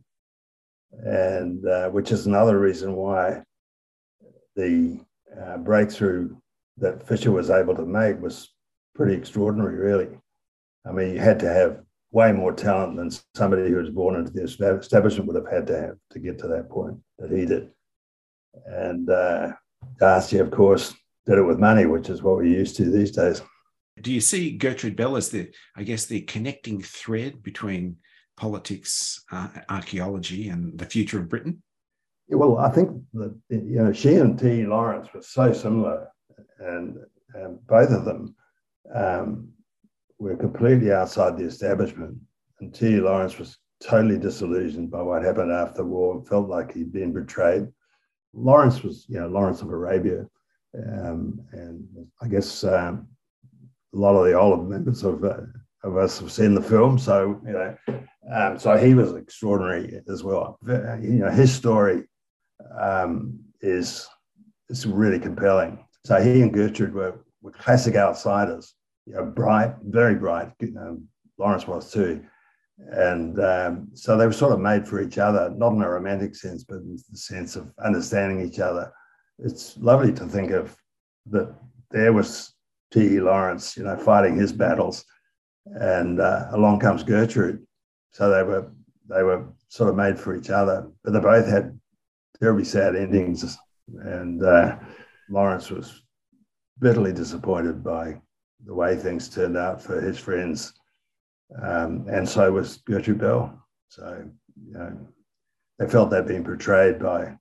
and 0.92 1.66
uh, 1.66 1.90
which 1.90 2.12
is 2.12 2.26
another 2.26 2.60
reason 2.60 2.96
why 2.96 3.44
the 4.56 5.00
uh, 5.42 5.58
breakthrough 5.58 6.36
that 6.78 7.06
Fisher 7.08 7.32
was 7.32 7.50
able 7.50 7.76
to 7.76 7.86
make 7.86 8.22
was 8.22 8.50
pretty 8.96 9.14
extraordinary, 9.14 9.76
really. 9.76 10.10
I 10.86 10.92
mean, 10.92 11.14
you 11.14 11.20
had 11.20 11.40
to 11.40 11.50
have 11.50 11.84
way 12.16 12.32
more 12.32 12.54
talent 12.54 12.96
than 12.96 13.12
somebody 13.36 13.70
who 13.70 13.76
was 13.76 13.90
born 13.90 14.16
into 14.16 14.32
the 14.32 14.42
establishment 14.42 15.28
would 15.28 15.36
have 15.36 15.54
had 15.54 15.68
to 15.68 15.78
have 15.78 15.98
to 16.10 16.18
get 16.18 16.40
to 16.40 16.48
that 16.48 16.70
point 16.70 16.98
that 17.20 17.30
he 17.30 17.46
did. 17.46 17.70
And 18.66 19.10
uh, 19.10 19.52
D'Arcy, 20.00 20.38
of 20.38 20.50
course, 20.50 20.96
did 21.26 21.38
it 21.38 21.44
with 21.44 21.60
money, 21.60 21.86
which 21.86 22.10
is 22.10 22.24
what 22.24 22.38
we're 22.38 22.46
used 22.46 22.78
to 22.78 22.90
these 22.90 23.12
days. 23.12 23.42
Do 24.02 24.14
you 24.14 24.22
see 24.22 24.52
Gertrude 24.52 24.96
Bell 24.96 25.18
as 25.18 25.28
the, 25.28 25.52
I 25.76 25.84
guess, 25.84 26.06
the 26.06 26.22
connecting 26.22 26.82
thread 26.82 27.44
between 27.44 27.98
politics, 28.38 29.22
uh, 29.30 29.50
archaeology, 29.68 30.48
and 30.48 30.78
the 30.80 30.86
future 30.86 31.20
of 31.20 31.28
Britain? 31.28 31.62
Yeah, 32.30 32.38
well, 32.38 32.58
I 32.58 32.70
think 32.70 32.92
that 33.14 33.38
you 33.50 33.84
know 33.84 33.92
she 33.92 34.16
and 34.16 34.40
T. 34.40 34.66
Lawrence 34.66 35.10
were 35.14 35.22
so 35.22 35.52
similar, 35.52 36.08
and, 36.60 36.98
and 37.34 37.68
both 37.68 37.92
of 37.92 38.06
them 38.06 38.36
um, 38.94 39.50
were 40.26 40.36
completely 40.36 40.92
outside 40.92 41.38
the 41.38 41.44
establishment. 41.44 42.18
And 42.60 42.74
T. 42.74 43.00
Lawrence 43.00 43.38
was 43.38 43.58
totally 43.84 44.18
disillusioned 44.18 44.90
by 44.90 45.02
what 45.04 45.24
happened 45.24 45.52
after 45.52 45.78
the 45.78 45.86
war 45.86 46.24
felt 46.28 46.50
like 46.50 46.74
he'd 46.74 46.92
been 46.92 47.14
betrayed. 47.14 47.68
Lawrence 48.34 48.82
was, 48.82 49.06
you 49.08 49.20
know, 49.20 49.28
Lawrence 49.28 49.62
of 49.62 49.70
Arabia, 49.70 50.26
um, 50.76 51.40
and 51.52 51.88
I 52.22 52.28
guess 52.28 52.64
um, 52.64 53.08
a 53.94 53.98
lot 53.98 54.16
of 54.16 54.26
the 54.26 54.34
older 54.34 54.62
members 54.62 55.04
of 55.04 55.24
uh, 55.24 55.42
of 55.84 55.96
us 55.96 56.20
have 56.20 56.32
seen 56.32 56.56
the 56.56 56.62
film. 56.62 56.98
So 56.98 57.40
you 57.46 57.54
know, 57.54 57.78
um, 58.34 58.60
so 58.60 58.76
he 58.78 58.94
was 58.94 59.14
extraordinary 59.14 60.02
as 60.10 60.24
well. 60.24 60.58
You 60.68 61.20
know, 61.22 61.30
his 61.30 61.54
story 61.54 62.04
um, 62.78 63.40
is 63.62 64.08
is 64.70 64.86
really 64.86 65.20
compelling. 65.20 65.86
So 66.04 66.22
he 66.22 66.42
and 66.42 66.54
Gertrude 66.54 66.94
were 66.94 67.24
were 67.42 67.52
classic 67.52 67.96
outsiders. 67.96 68.74
You 69.06 69.14
know, 69.14 69.26
bright, 69.26 69.76
very 69.84 70.16
bright. 70.16 70.52
You 70.60 70.72
know, 70.72 71.02
Lawrence 71.38 71.68
was 71.68 71.92
too. 71.92 72.24
And 72.78 73.40
um, 73.40 73.90
so 73.94 74.18
they 74.18 74.26
were 74.26 74.34
sort 74.34 74.52
of 74.52 74.60
made 74.60 74.88
for 74.88 75.02
each 75.02 75.18
other, 75.18 75.50
not 75.56 75.74
in 75.74 75.82
a 75.82 75.90
romantic 75.90 76.36
sense, 76.36 76.64
but 76.64 76.78
in 76.78 76.98
the 77.10 77.18
sense 77.18 77.56
of 77.56 77.72
understanding 77.84 78.46
each 78.46 78.60
other. 78.60 78.92
It's 79.40 79.78
lovely 79.78 80.12
to 80.14 80.26
think 80.26 80.52
of 80.52 80.76
that 81.28 81.56
there 81.92 82.14
was 82.14 82.54
T.E. 82.92 83.20
Lawrence, 83.20 83.78
you 83.78 83.84
know, 83.84 83.98
fighting 83.98 84.36
his 84.36 84.52
battles, 84.52 85.06
and 85.66 86.20
uh, 86.20 86.48
along 86.52 86.80
comes 86.80 87.04
Gertrude. 87.04 87.66
So 88.12 88.30
they 88.30 88.44
were 88.44 88.72
they 89.10 89.24
were 89.24 89.46
sort 89.70 89.90
of 89.90 89.96
made 89.96 90.20
for 90.20 90.36
each 90.36 90.50
other, 90.50 90.90
but 91.04 91.14
they 91.14 91.20
both 91.20 91.48
had 91.48 91.80
terribly 92.40 92.66
sad 92.66 92.96
endings. 92.96 93.58
And 93.88 94.44
uh, 94.44 94.78
Lawrence 95.30 95.70
was 95.70 96.02
bitterly 96.80 97.14
disappointed 97.14 97.84
by 97.84 98.20
the 98.66 98.74
way 98.74 98.96
things 98.96 99.30
turned 99.30 99.58
out 99.58 99.82
for 99.82 100.02
his 100.02 100.18
friends, 100.18 100.74
um, 101.62 102.06
and 102.10 102.28
so 102.28 102.52
was 102.52 102.78
Gertrude 102.78 103.20
Bell. 103.20 103.66
So 103.90 104.26
you 104.68 104.74
know, 104.74 105.08
they 105.80 105.88
felt 105.88 106.10
they'd 106.10 106.28
been 106.28 106.44
betrayed 106.44 107.00
by 107.00 107.38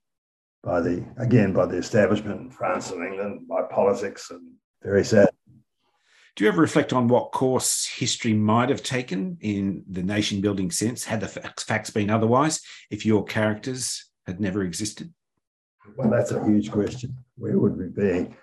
by 0.63 0.81
the 0.81 1.05
again 1.17 1.53
by 1.53 1.65
the 1.65 1.77
establishment 1.77 2.41
in 2.41 2.49
France 2.49 2.91
and 2.91 3.05
England, 3.05 3.47
by 3.47 3.61
politics, 3.69 4.31
and 4.31 4.41
very 4.83 5.03
sad. 5.03 5.29
Do 6.35 6.43
you 6.43 6.49
ever 6.49 6.61
reflect 6.61 6.91
on 6.91 7.07
what 7.07 7.31
course 7.31 7.85
history 7.85 8.33
might 8.33 8.67
have 8.67 8.83
taken 8.83 9.37
in 9.39 9.83
the 9.89 10.03
nation 10.03 10.41
building 10.41 10.69
sense 10.69 11.05
had 11.05 11.21
the 11.21 11.29
facts 11.29 11.89
been 11.89 12.09
otherwise 12.09 12.59
if 12.91 13.05
your 13.05 13.23
characters 13.23 14.09
had 14.27 14.41
never 14.41 14.63
existed? 14.63 15.13
Well, 15.95 16.09
that's 16.09 16.31
a 16.31 16.43
huge 16.45 16.71
question. 16.71 17.15
Where 17.37 17.57
would 17.57 17.77
we 17.77 17.87
be? 17.87 18.35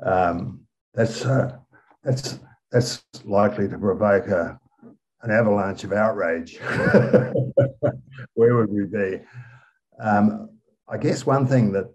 Um, 0.00 0.60
that's 0.92 1.24
uh, 1.24 1.58
that's 2.04 2.38
that's 2.70 3.04
likely 3.24 3.68
to 3.68 3.78
provoke 3.78 4.26
a, 4.28 4.58
an 5.22 5.30
avalanche 5.30 5.84
of 5.84 5.92
outrage. 5.92 6.58
Where 8.34 8.56
would 8.56 8.70
we 8.70 8.84
be? 8.84 9.20
Um, 10.00 10.50
I 10.88 10.98
guess 10.98 11.24
one 11.24 11.46
thing 11.46 11.72
that 11.72 11.92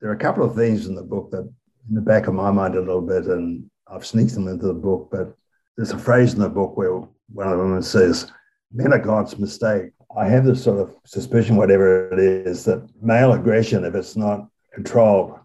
there 0.00 0.10
are 0.10 0.14
a 0.14 0.18
couple 0.18 0.44
of 0.44 0.54
things 0.54 0.86
in 0.86 0.94
the 0.94 1.02
book 1.02 1.30
that 1.30 1.50
in 1.88 1.94
the 1.94 2.00
back 2.00 2.26
of 2.26 2.34
my 2.34 2.50
mind 2.50 2.74
a 2.74 2.80
little 2.80 3.00
bit, 3.00 3.24
and 3.26 3.68
I've 3.88 4.06
sneaked 4.06 4.34
them 4.34 4.46
into 4.46 4.66
the 4.66 4.74
book, 4.74 5.08
but 5.10 5.34
there's 5.76 5.92
a 5.92 5.98
phrase 5.98 6.34
in 6.34 6.40
the 6.40 6.48
book 6.48 6.76
where 6.76 6.92
one 7.32 7.48
of 7.48 7.58
the 7.58 7.64
women 7.64 7.82
says, 7.82 8.30
Men 8.72 8.92
are 8.92 8.98
God's 8.98 9.38
mistake. 9.38 9.90
I 10.16 10.28
have 10.28 10.44
this 10.44 10.62
sort 10.62 10.78
of 10.78 10.94
suspicion, 11.04 11.56
whatever 11.56 12.12
it 12.12 12.18
is, 12.18 12.64
that 12.64 12.88
male 13.02 13.32
aggression, 13.32 13.84
if 13.84 13.94
it's 13.94 14.16
not 14.16 14.48
controlled, 14.72 15.38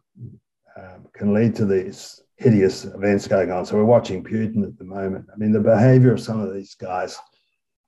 um, 0.78 1.08
can 1.14 1.34
lead 1.34 1.56
to 1.56 1.66
these 1.66 2.22
hideous 2.38 2.86
events 2.86 3.28
going 3.28 3.52
on. 3.52 3.66
So 3.66 3.76
we're 3.76 3.86
watching 3.86 4.24
Putin 4.24 4.64
at 4.64 4.78
the 4.78 4.84
moment. 4.84 5.26
I 5.34 5.38
mean, 5.38 5.52
the 5.52 5.60
behavior 5.60 6.14
of 6.14 6.20
some 6.20 6.42
of 6.42 6.54
these 6.54 6.76
guys 6.76 7.18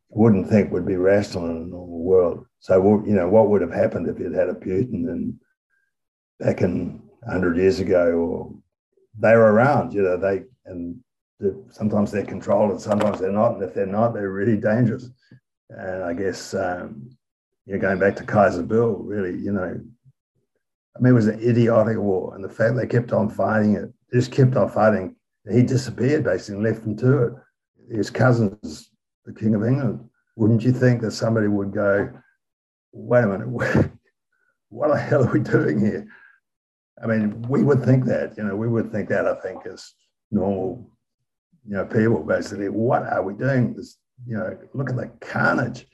wouldn't 0.09 0.47
think 0.47 0.71
would 0.71 0.85
be 0.85 0.95
rational 0.95 1.49
in 1.49 1.57
a 1.57 1.65
normal 1.65 2.03
world. 2.03 2.45
So, 2.59 3.03
you 3.05 3.13
know, 3.13 3.27
what 3.27 3.49
would 3.49 3.61
have 3.61 3.73
happened 3.73 4.07
if 4.07 4.19
you'd 4.19 4.33
had 4.33 4.49
a 4.49 4.53
Putin 4.53 5.09
and 5.09 5.39
back 6.39 6.61
in 6.61 7.01
100 7.21 7.57
years 7.57 7.79
ago 7.79 8.11
or 8.13 8.53
they 9.19 9.35
were 9.35 9.51
around, 9.51 9.93
you 9.93 10.01
know, 10.01 10.17
they, 10.17 10.43
and 10.65 10.97
sometimes 11.69 12.11
they're 12.11 12.25
controlled 12.25 12.71
and 12.71 12.81
sometimes 12.81 13.19
they're 13.19 13.31
not. 13.31 13.55
And 13.55 13.63
if 13.63 13.73
they're 13.73 13.85
not, 13.85 14.13
they're 14.13 14.31
really 14.31 14.57
dangerous. 14.57 15.09
And 15.69 16.03
I 16.03 16.13
guess, 16.13 16.53
um, 16.53 17.09
you're 17.65 17.79
going 17.79 17.99
back 17.99 18.15
to 18.15 18.23
Kaiser 18.23 18.63
Bill, 18.63 18.93
really, 18.93 19.37
you 19.37 19.51
know, 19.51 19.81
I 20.95 20.99
mean, 20.99 21.11
it 21.11 21.15
was 21.15 21.27
an 21.27 21.39
idiotic 21.41 21.97
war. 21.97 22.33
And 22.33 22.43
the 22.43 22.49
fact 22.49 22.75
they 22.75 22.87
kept 22.87 23.11
on 23.11 23.29
fighting 23.29 23.75
it, 23.75 23.93
just 24.13 24.31
kept 24.31 24.55
on 24.55 24.69
fighting, 24.69 25.15
he 25.49 25.63
disappeared 25.63 26.23
basically, 26.23 26.63
left 26.63 26.83
them 26.83 26.95
to 26.97 27.23
it. 27.23 27.33
His 27.89 28.09
cousins, 28.09 28.91
the 29.25 29.33
King 29.33 29.55
of 29.55 29.63
England, 29.63 30.09
wouldn't 30.35 30.63
you 30.63 30.71
think 30.71 31.01
that 31.01 31.11
somebody 31.11 31.47
would 31.47 31.71
go, 31.71 32.09
wait 32.91 33.23
a 33.23 33.27
minute, 33.27 33.47
what 34.69 34.89
the 34.89 34.97
hell 34.97 35.25
are 35.25 35.31
we 35.31 35.39
doing 35.39 35.79
here? 35.79 36.07
I 37.01 37.07
mean, 37.07 37.41
we 37.43 37.63
would 37.63 37.83
think 37.83 38.05
that, 38.05 38.37
you 38.37 38.43
know, 38.43 38.55
we 38.55 38.67
would 38.67 38.91
think 38.91 39.09
that, 39.09 39.27
I 39.27 39.35
think, 39.35 39.65
as 39.65 39.93
normal, 40.31 40.89
you 41.65 41.75
know, 41.75 41.85
people 41.85 42.23
basically, 42.23 42.69
what 42.69 43.03
are 43.03 43.21
we 43.21 43.33
doing? 43.33 43.73
This 43.73 43.97
You 44.25 44.37
know, 44.37 44.57
look 44.73 44.89
at 44.89 44.95
the 44.95 45.11
carnage. 45.21 45.87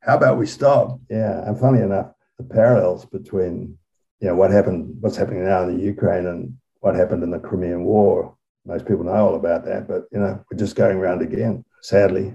How 0.00 0.16
about 0.16 0.38
we 0.38 0.46
stop? 0.46 1.00
Yeah, 1.10 1.46
and 1.46 1.58
funny 1.58 1.80
enough, 1.80 2.12
the 2.38 2.44
parallels 2.44 3.04
between 3.04 3.78
you 4.20 4.28
know 4.28 4.36
what 4.36 4.50
happened, 4.50 4.96
what's 5.00 5.16
happening 5.16 5.44
now 5.44 5.64
in 5.64 5.76
the 5.76 5.82
Ukraine, 5.82 6.26
and 6.26 6.54
what 6.82 6.96
happened 6.96 7.22
in 7.22 7.30
the 7.30 7.38
Crimean 7.38 7.84
War. 7.84 8.36
Most 8.66 8.86
people 8.86 9.04
know 9.04 9.12
all 9.12 9.36
about 9.36 9.64
that, 9.64 9.88
but 9.88 10.02
you 10.12 10.18
know, 10.18 10.44
we're 10.50 10.58
just 10.58 10.76
going 10.76 10.98
around 10.98 11.22
again, 11.22 11.64
sadly. 11.80 12.34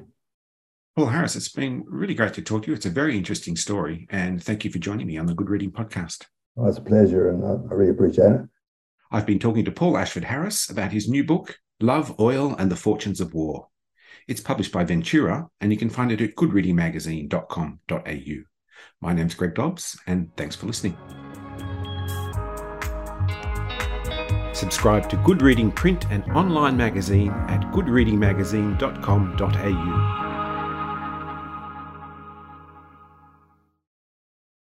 Paul 0.95 1.07
Harris, 1.07 1.35
it's 1.35 1.49
been 1.49 1.83
really 1.87 2.15
great 2.15 2.33
to 2.33 2.41
talk 2.41 2.63
to 2.63 2.69
you. 2.69 2.73
It's 2.73 2.87
a 2.87 2.89
very 2.89 3.17
interesting 3.17 3.55
story, 3.55 4.07
and 4.09 4.43
thank 4.43 4.65
you 4.65 4.71
for 4.71 4.79
joining 4.79 5.05
me 5.05 5.17
on 5.17 5.27
the 5.27 5.35
Good 5.35 5.49
Reading 5.49 5.71
Podcast. 5.71 6.25
Well, 6.55 6.69
it's 6.69 6.79
a 6.79 6.81
pleasure, 6.81 7.29
and 7.29 7.45
I, 7.45 7.73
really 7.73 7.91
appreciate 7.91 8.31
it. 8.31 8.41
I've 9.11 9.25
been 9.25 9.39
talking 9.39 9.65
to 9.65 9.71
Paul 9.71 9.97
Ashford 9.97 10.23
Harris 10.23 10.69
about 10.69 10.91
his 10.91 11.07
new 11.07 11.23
book, 11.23 11.57
Love, 11.79 12.19
Oil, 12.19 12.55
and 12.57 12.71
the 12.71 12.75
Fortunes 12.75 13.21
of 13.21 13.33
War. 13.33 13.67
It's 14.27 14.41
published 14.41 14.71
by 14.71 14.85
Ventura, 14.85 15.47
and 15.61 15.71
you 15.71 15.77
can 15.77 15.89
find 15.89 16.11
it 16.11 16.21
at 16.21 16.35
goodreadingmagazine.com.au. 16.35 18.43
My 19.01 19.13
name's 19.13 19.35
Greg 19.35 19.55
Dobbs, 19.55 19.99
and 20.07 20.35
thanks 20.35 20.55
for 20.55 20.65
listening. 20.65 20.97
Subscribe 24.57 25.07
to 25.09 25.17
Good 25.17 25.43
Reading 25.43 25.71
print 25.71 26.07
and 26.09 26.23
online 26.31 26.75
magazine 26.75 27.29
at 27.29 27.61
goodreadingmagazine.com.au. 27.73 30.26